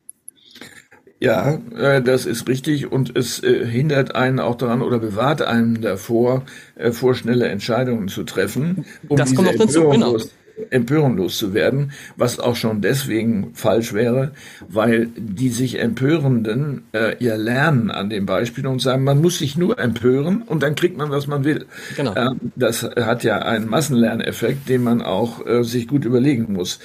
Ja, 1.21 1.55
äh, 1.77 2.01
das 2.01 2.27
ist 2.27 2.47
richtig 2.47 2.93
und 2.93 3.17
es 3.17 3.43
äh, 3.43 3.67
hindert 3.67 4.15
einen 4.15 4.39
auch 4.39 4.55
daran 4.55 4.83
oder 4.83 5.01
bewahrt 5.01 5.43
einen 5.43 5.81
davor, 5.81 6.45
äh, 6.77 6.93
vorschnelle 6.93 7.49
Entscheidungen 7.49 8.07
zu 8.07 8.23
treffen, 8.23 8.85
um 9.09 9.17
das 9.17 9.35
kommt 9.35 9.51
diese 9.53 9.65
Empörung, 9.65 9.93
genau. 9.93 10.13
los, 10.13 10.31
Empörung 10.71 11.17
loszuwerden, 11.17 11.93
was 12.17 12.39
auch 12.39 12.57
schon 12.57 12.81
deswegen 12.81 13.53
falsch 13.55 13.93
wäre, 13.93 14.33
weil 14.69 15.09
die 15.17 15.51
sich 15.51 15.79
Empörenden 15.81 16.83
äh, 16.93 17.23
ja 17.23 17.37
lernen 17.37 17.91
an 17.91 18.11
dem 18.11 18.27
Beispiel 18.27 18.67
und 18.67 18.81
sagen, 18.81 19.05
man 19.05 19.21
muss 19.21 19.39
sich 19.39 19.57
nur 19.57 19.79
empören 19.79 20.43
und 20.43 20.63
dann 20.63 20.75
kriegt 20.75 20.97
man, 20.97 21.11
was 21.11 21.27
man 21.27 21.45
will. 21.45 21.67
Genau. 21.97 22.15
Äh, 22.15 22.31
das 22.57 22.83
hat 22.83 23.25
ja 23.25 23.39
einen 23.39 23.69
Massenlerneffekt, 23.69 24.69
den 24.69 24.83
man 24.83 25.03
auch 25.03 25.47
äh, 25.47 25.65
sich 25.65 25.89
gut 25.89 26.05
überlegen 26.05 26.53
muss. 26.53 26.81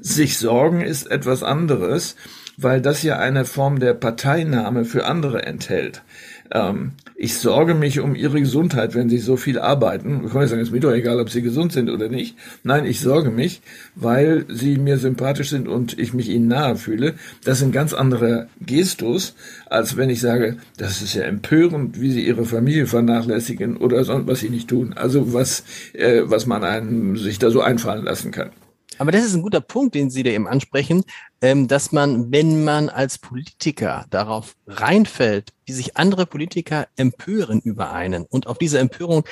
Sich 0.00 0.38
sorgen 0.38 0.80
ist 0.80 1.10
etwas 1.10 1.42
anderes 1.42 2.16
weil 2.58 2.82
das 2.82 3.04
ja 3.04 3.18
eine 3.18 3.44
Form 3.44 3.78
der 3.78 3.94
Parteinahme 3.94 4.84
für 4.84 5.06
andere 5.06 5.46
enthält. 5.46 6.02
Ähm, 6.50 6.92
ich 7.20 7.36
sorge 7.36 7.74
mich 7.74 7.98
um 7.98 8.14
ihre 8.14 8.40
Gesundheit, 8.40 8.94
wenn 8.94 9.08
sie 9.08 9.18
so 9.18 9.36
viel 9.36 9.58
arbeiten. 9.58 10.22
Ich 10.24 10.32
kann 10.32 10.46
sagen, 10.46 10.62
es 10.62 10.68
ist 10.68 10.72
mir 10.72 10.78
doch 10.78 10.92
egal, 10.92 11.18
ob 11.18 11.30
sie 11.30 11.42
gesund 11.42 11.72
sind 11.72 11.90
oder 11.90 12.08
nicht. 12.08 12.36
Nein, 12.62 12.84
ich 12.84 13.00
sorge 13.00 13.30
mich, 13.30 13.60
weil 13.96 14.44
sie 14.48 14.78
mir 14.78 14.98
sympathisch 14.98 15.50
sind 15.50 15.66
und 15.66 15.98
ich 15.98 16.14
mich 16.14 16.28
ihnen 16.28 16.46
nahe 16.46 16.76
fühle. 16.76 17.14
Das 17.42 17.60
ein 17.60 17.72
ganz 17.72 17.92
anderer 17.92 18.46
Gestus, 18.60 19.34
als 19.66 19.96
wenn 19.96 20.10
ich 20.10 20.20
sage, 20.20 20.58
das 20.76 21.02
ist 21.02 21.14
ja 21.14 21.24
empörend, 21.24 22.00
wie 22.00 22.12
sie 22.12 22.24
ihre 22.24 22.44
Familie 22.44 22.86
vernachlässigen 22.86 23.78
oder 23.78 24.04
sonst 24.04 24.28
was 24.28 24.38
sie 24.38 24.50
nicht 24.50 24.68
tun. 24.68 24.92
Also 24.94 25.32
was, 25.34 25.64
äh, 25.94 26.20
was 26.22 26.46
man 26.46 26.62
einem 26.62 27.16
sich 27.16 27.40
da 27.40 27.50
so 27.50 27.60
einfallen 27.62 28.04
lassen 28.04 28.30
kann. 28.30 28.50
Aber 28.98 29.12
das 29.12 29.24
ist 29.24 29.34
ein 29.34 29.42
guter 29.42 29.60
Punkt, 29.60 29.94
den 29.94 30.10
Sie 30.10 30.22
da 30.22 30.30
eben 30.30 30.48
ansprechen, 30.48 31.04
ähm, 31.40 31.68
dass 31.68 31.92
man, 31.92 32.32
wenn 32.32 32.64
man 32.64 32.88
als 32.88 33.18
Politiker 33.18 34.06
darauf 34.10 34.56
reinfällt, 34.66 35.52
wie 35.66 35.72
sich 35.72 35.96
andere 35.96 36.26
Politiker 36.26 36.88
empören 36.96 37.60
über 37.60 37.92
einen 37.92 38.24
und 38.24 38.46
auf 38.46 38.58
diese 38.58 38.78
Empörung 38.78 39.24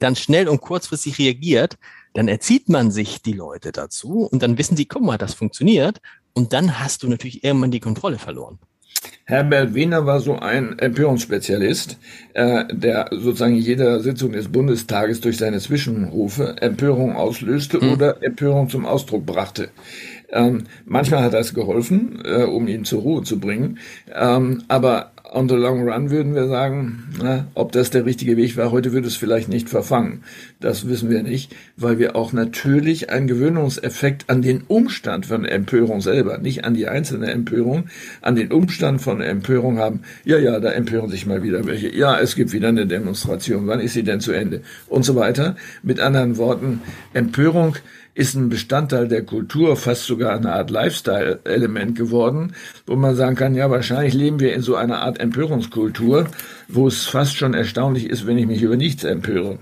dann 0.00 0.16
schnell 0.16 0.48
und 0.48 0.60
kurzfristig 0.60 1.18
reagiert, 1.18 1.78
dann 2.12 2.28
erzieht 2.28 2.68
man 2.68 2.90
sich 2.90 3.22
die 3.22 3.32
Leute 3.32 3.72
dazu 3.72 4.28
und 4.30 4.42
dann 4.42 4.58
wissen 4.58 4.76
sie, 4.76 4.86
guck 4.86 5.02
mal, 5.02 5.18
das 5.18 5.34
funktioniert 5.34 6.00
und 6.32 6.52
dann 6.52 6.80
hast 6.80 7.02
du 7.02 7.08
natürlich 7.08 7.44
irgendwann 7.44 7.70
die 7.70 7.80
Kontrolle 7.80 8.18
verloren. 8.18 8.58
Herbert 9.24 9.74
Wiener 9.74 10.06
war 10.06 10.20
so 10.20 10.38
ein 10.38 10.78
Empörungsspezialist, 10.78 11.98
äh, 12.34 12.64
der 12.72 13.08
sozusagen 13.10 13.54
jeder 13.54 14.00
Sitzung 14.00 14.32
des 14.32 14.48
Bundestages 14.48 15.20
durch 15.20 15.38
seine 15.38 15.60
Zwischenrufe 15.60 16.56
Empörung 16.60 17.16
auslöste 17.16 17.80
hm. 17.80 17.92
oder 17.92 18.22
Empörung 18.22 18.68
zum 18.68 18.84
Ausdruck 18.84 19.24
brachte. 19.24 19.70
Ähm, 20.30 20.64
manchmal 20.84 21.22
hat 21.22 21.32
das 21.32 21.54
geholfen, 21.54 22.20
äh, 22.24 22.44
um 22.44 22.66
ihn 22.66 22.84
zur 22.84 23.02
Ruhe 23.02 23.22
zu 23.22 23.38
bringen, 23.38 23.78
ähm, 24.14 24.64
aber 24.68 25.12
on 25.34 25.48
the 25.48 25.56
long 25.56 25.82
run 25.82 26.10
würden 26.10 26.34
wir 26.34 26.46
sagen, 26.46 27.04
na, 27.20 27.46
ob 27.54 27.72
das 27.72 27.90
der 27.90 28.06
richtige 28.06 28.36
Weg 28.36 28.56
war, 28.56 28.70
heute 28.70 28.92
würde 28.92 29.08
es 29.08 29.16
vielleicht 29.16 29.48
nicht 29.48 29.68
verfangen. 29.68 30.22
Das 30.60 30.88
wissen 30.88 31.10
wir 31.10 31.22
nicht, 31.22 31.54
weil 31.76 31.98
wir 31.98 32.16
auch 32.16 32.32
natürlich 32.32 33.10
einen 33.10 33.26
Gewöhnungseffekt 33.26 34.30
an 34.30 34.42
den 34.42 34.62
Umstand 34.62 35.26
von 35.26 35.44
Empörung 35.44 36.00
selber, 36.00 36.38
nicht 36.38 36.64
an 36.64 36.74
die 36.74 36.86
einzelne 36.86 37.30
Empörung, 37.30 37.84
an 38.22 38.36
den 38.36 38.52
Umstand 38.52 39.02
von 39.02 39.20
Empörung 39.20 39.78
haben. 39.78 40.02
Ja, 40.24 40.38
ja, 40.38 40.60
da 40.60 40.70
empören 40.70 41.10
sich 41.10 41.26
mal 41.26 41.42
wieder 41.42 41.66
welche. 41.66 41.94
Ja, 41.94 42.18
es 42.18 42.36
gibt 42.36 42.52
wieder 42.52 42.68
eine 42.68 42.86
Demonstration. 42.86 43.66
Wann 43.66 43.80
ist 43.80 43.94
sie 43.94 44.04
denn 44.04 44.20
zu 44.20 44.32
Ende? 44.32 44.62
Und 44.88 45.04
so 45.04 45.16
weiter. 45.16 45.56
Mit 45.82 46.00
anderen 46.00 46.36
Worten, 46.36 46.80
Empörung 47.12 47.76
ist 48.14 48.34
ein 48.34 48.48
Bestandteil 48.48 49.08
der 49.08 49.24
Kultur, 49.24 49.76
fast 49.76 50.04
sogar 50.04 50.36
eine 50.36 50.52
Art 50.52 50.70
Lifestyle-Element 50.70 51.96
geworden, 51.96 52.54
wo 52.86 52.96
man 52.96 53.16
sagen 53.16 53.36
kann, 53.36 53.54
ja, 53.54 53.70
wahrscheinlich 53.70 54.14
leben 54.14 54.40
wir 54.40 54.54
in 54.54 54.62
so 54.62 54.76
einer 54.76 55.00
Art 55.00 55.18
Empörungskultur, 55.18 56.28
wo 56.68 56.86
es 56.86 57.06
fast 57.06 57.36
schon 57.36 57.54
erstaunlich 57.54 58.08
ist, 58.08 58.26
wenn 58.26 58.38
ich 58.38 58.46
mich 58.46 58.62
über 58.62 58.76
nichts 58.76 59.04
empöre. 59.04 59.58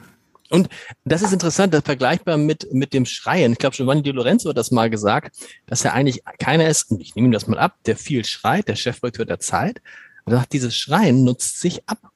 Und 0.50 0.68
das 1.06 1.22
ist 1.22 1.32
interessant, 1.32 1.72
das 1.72 1.82
vergleichbar 1.82 2.36
mit, 2.36 2.70
mit 2.74 2.92
dem 2.92 3.06
Schreien. 3.06 3.52
Ich 3.52 3.58
glaube, 3.58 3.74
Giovanni 3.74 4.02
Di 4.02 4.10
Lorenzo 4.10 4.50
hat 4.50 4.58
das 4.58 4.70
mal 4.70 4.90
gesagt, 4.90 5.34
dass 5.66 5.82
er 5.82 5.94
eigentlich 5.94 6.22
keiner 6.38 6.68
ist, 6.68 6.90
und 6.90 7.00
ich 7.00 7.14
nehme 7.14 7.28
ihm 7.28 7.32
das 7.32 7.46
mal 7.46 7.58
ab, 7.58 7.76
der 7.86 7.96
viel 7.96 8.22
schreit, 8.26 8.68
der 8.68 8.76
Chefredakteur 8.76 9.24
der 9.24 9.40
Zeit. 9.40 9.80
Er 10.26 10.36
sagt, 10.36 10.52
dieses 10.52 10.76
Schreien 10.76 11.24
nutzt 11.24 11.58
sich 11.58 11.88
ab. 11.88 12.11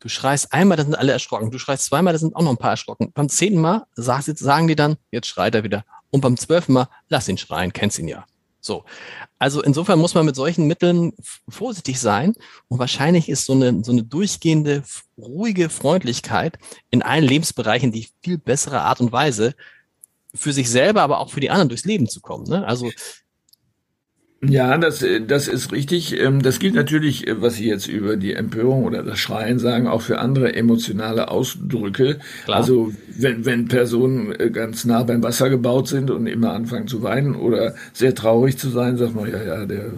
Du 0.00 0.08
schreist 0.08 0.52
einmal, 0.52 0.76
da 0.76 0.84
sind 0.84 0.94
alle 0.94 1.12
erschrocken. 1.12 1.50
Du 1.50 1.58
schreist 1.58 1.84
zweimal, 1.86 2.12
da 2.12 2.18
sind 2.18 2.36
auch 2.36 2.42
noch 2.42 2.50
ein 2.50 2.56
paar 2.56 2.70
erschrocken. 2.70 3.10
Beim 3.12 3.28
zehnten 3.28 3.60
Mal 3.60 3.84
sagen 3.94 4.68
die 4.68 4.76
dann, 4.76 4.96
jetzt 5.10 5.26
schreit 5.26 5.54
er 5.54 5.64
wieder. 5.64 5.84
Und 6.10 6.20
beim 6.20 6.36
zwölften 6.36 6.72
Mal, 6.72 6.88
lass 7.08 7.28
ihn 7.28 7.38
schreien, 7.38 7.72
kennst 7.72 7.98
ihn 7.98 8.08
ja. 8.08 8.24
So. 8.60 8.84
Also 9.38 9.62
insofern 9.62 9.98
muss 9.98 10.14
man 10.14 10.26
mit 10.26 10.36
solchen 10.36 10.66
Mitteln 10.66 11.12
vorsichtig 11.48 11.98
sein. 12.00 12.34
Und 12.68 12.78
wahrscheinlich 12.78 13.28
ist 13.28 13.44
so 13.44 13.54
eine, 13.54 13.82
so 13.84 13.92
eine 13.92 14.04
durchgehende, 14.04 14.82
ruhige 15.16 15.68
Freundlichkeit 15.68 16.58
in 16.90 17.02
allen 17.02 17.24
Lebensbereichen 17.24 17.92
die 17.92 18.08
viel 18.22 18.38
bessere 18.38 18.80
Art 18.82 19.00
und 19.00 19.12
Weise, 19.12 19.54
für 20.34 20.52
sich 20.52 20.70
selber, 20.70 21.02
aber 21.02 21.18
auch 21.20 21.30
für 21.30 21.40
die 21.40 21.50
anderen 21.50 21.68
durchs 21.68 21.84
Leben 21.84 22.06
zu 22.06 22.20
kommen. 22.20 22.44
Ne? 22.48 22.66
Also 22.66 22.90
ja, 24.40 24.78
das, 24.78 25.04
das 25.26 25.48
ist 25.48 25.72
richtig. 25.72 26.16
Ähm, 26.16 26.42
das 26.42 26.60
gilt 26.60 26.74
natürlich, 26.74 27.26
äh, 27.26 27.42
was 27.42 27.56
Sie 27.56 27.66
jetzt 27.66 27.88
über 27.88 28.16
die 28.16 28.34
Empörung 28.34 28.84
oder 28.84 29.02
das 29.02 29.18
Schreien 29.18 29.58
sagen, 29.58 29.88
auch 29.88 30.00
für 30.02 30.20
andere 30.20 30.54
emotionale 30.54 31.28
Ausdrücke. 31.28 32.18
Klar. 32.44 32.58
Also 32.58 32.92
wenn, 33.16 33.44
wenn 33.44 33.66
Personen 33.66 34.32
äh, 34.38 34.50
ganz 34.50 34.84
nah 34.84 35.02
beim 35.02 35.24
Wasser 35.24 35.50
gebaut 35.50 35.88
sind 35.88 36.12
und 36.12 36.28
immer 36.28 36.52
anfangen 36.52 36.86
zu 36.86 37.02
weinen 37.02 37.34
oder 37.34 37.74
sehr 37.92 38.14
traurig 38.14 38.56
zu 38.58 38.68
sein, 38.68 38.96
sagt 38.96 39.16
man, 39.16 39.28
ja, 39.28 39.42
ja, 39.42 39.66
der 39.66 39.90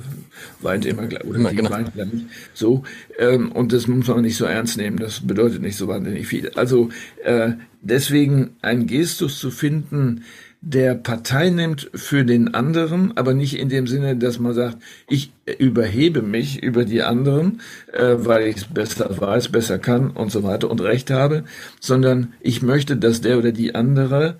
weint 0.62 0.86
immer 0.86 1.06
gleich 1.06 1.24
oder 1.24 1.50
die 1.50 1.56
genau. 1.56 1.70
weint 1.70 1.94
nicht. 1.94 2.26
So. 2.54 2.84
Ähm, 3.18 3.52
und 3.52 3.74
das 3.74 3.88
muss 3.88 4.08
man 4.08 4.22
nicht 4.22 4.38
so 4.38 4.46
ernst 4.46 4.78
nehmen. 4.78 4.96
Das 4.96 5.20
bedeutet 5.20 5.60
nicht 5.60 5.76
so 5.76 5.86
wahnsinnig 5.86 6.26
viel. 6.26 6.50
Also 6.54 6.88
äh, 7.24 7.52
deswegen 7.82 8.56
ein 8.62 8.86
Gestus 8.86 9.38
zu 9.38 9.50
finden, 9.50 10.24
der 10.62 10.94
Partei 10.94 11.48
nimmt 11.48 11.90
für 11.94 12.24
den 12.24 12.54
anderen, 12.54 13.16
aber 13.16 13.32
nicht 13.32 13.58
in 13.58 13.70
dem 13.70 13.86
Sinne, 13.86 14.16
dass 14.16 14.38
man 14.38 14.52
sagt, 14.52 14.76
ich 15.08 15.32
überhebe 15.58 16.20
mich 16.20 16.62
über 16.62 16.84
die 16.84 17.02
anderen, 17.02 17.62
äh, 17.92 18.16
weil 18.18 18.46
ich 18.46 18.56
es 18.56 18.64
besser 18.64 19.20
weiß, 19.20 19.48
besser 19.48 19.78
kann 19.78 20.10
und 20.10 20.30
so 20.30 20.42
weiter 20.42 20.70
und 20.70 20.82
Recht 20.82 21.10
habe, 21.10 21.44
sondern 21.80 22.34
ich 22.40 22.60
möchte, 22.60 22.96
dass 22.96 23.22
der 23.22 23.38
oder 23.38 23.52
die 23.52 23.74
andere 23.74 24.38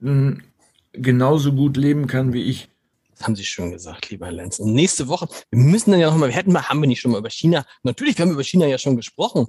mh, 0.00 0.10
hm, 0.10 0.42
genauso 0.92 1.52
gut 1.52 1.76
leben 1.76 2.06
kann 2.06 2.32
wie 2.32 2.42
ich. 2.42 2.68
Das 3.12 3.26
haben 3.26 3.36
Sie 3.36 3.44
schon 3.44 3.70
gesagt, 3.70 4.10
lieber 4.10 4.30
Lenz. 4.30 4.58
Und 4.58 4.74
nächste 4.74 5.08
Woche, 5.08 5.28
wir 5.50 5.58
müssen 5.58 5.92
dann 5.92 6.00
ja 6.00 6.10
nochmal, 6.10 6.28
wir 6.28 6.36
hätten 6.36 6.52
mal, 6.52 6.68
haben 6.68 6.82
wir 6.82 6.88
nicht 6.88 7.00
schon 7.00 7.12
mal 7.12 7.18
über 7.18 7.30
China, 7.30 7.64
natürlich, 7.82 8.18
wir 8.18 8.26
haben 8.26 8.32
über 8.32 8.44
China 8.44 8.66
ja 8.66 8.76
schon 8.76 8.96
gesprochen. 8.96 9.46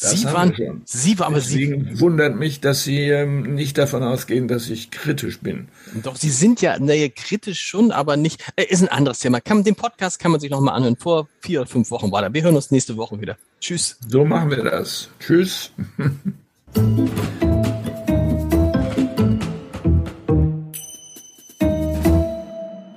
Das 0.00 0.10
Sie 0.10 0.24
waren. 0.24 0.82
Sie 0.84 1.18
waren, 1.18 1.32
aber 1.32 1.40
Sie, 1.40 1.66
Deswegen 1.68 2.00
wundert 2.00 2.36
mich, 2.36 2.60
dass 2.60 2.82
Sie 2.82 3.08
ähm, 3.08 3.54
nicht 3.54 3.78
davon 3.78 4.02
ausgehen, 4.02 4.48
dass 4.48 4.68
ich 4.68 4.90
kritisch 4.90 5.40
bin. 5.40 5.68
doch, 6.02 6.16
Sie 6.16 6.30
sind 6.30 6.60
ja, 6.60 6.78
naja, 6.78 7.08
kritisch 7.08 7.60
schon, 7.60 7.92
aber 7.92 8.16
nicht, 8.16 8.42
äh, 8.56 8.64
ist 8.64 8.82
ein 8.82 8.88
anderes 8.88 9.20
Thema. 9.20 9.40
Kann, 9.40 9.62
den 9.62 9.76
Podcast 9.76 10.18
kann 10.18 10.32
man 10.32 10.40
sich 10.40 10.50
nochmal 10.50 10.74
anhören. 10.74 10.96
Vor 10.96 11.28
vier 11.40 11.60
oder 11.60 11.70
fünf 11.70 11.90
Wochen 11.90 12.10
war 12.10 12.22
da. 12.22 12.32
Wir 12.32 12.42
hören 12.42 12.56
uns 12.56 12.70
nächste 12.70 12.96
Woche 12.96 13.20
wieder. 13.20 13.36
Tschüss. 13.60 13.96
So 14.08 14.24
machen 14.24 14.50
wir 14.50 14.64
das. 14.64 15.10
Tschüss. 15.20 15.70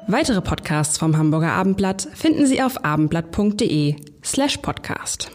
Weitere 0.10 0.42
Podcasts 0.42 0.98
vom 0.98 1.18
Hamburger 1.18 1.52
Abendblatt 1.52 2.08
finden 2.13 2.48
Sie 2.48 2.62
auf 2.62 2.86
abendblatt.de 2.86 3.98
slash 4.24 4.58
podcast. 4.58 5.30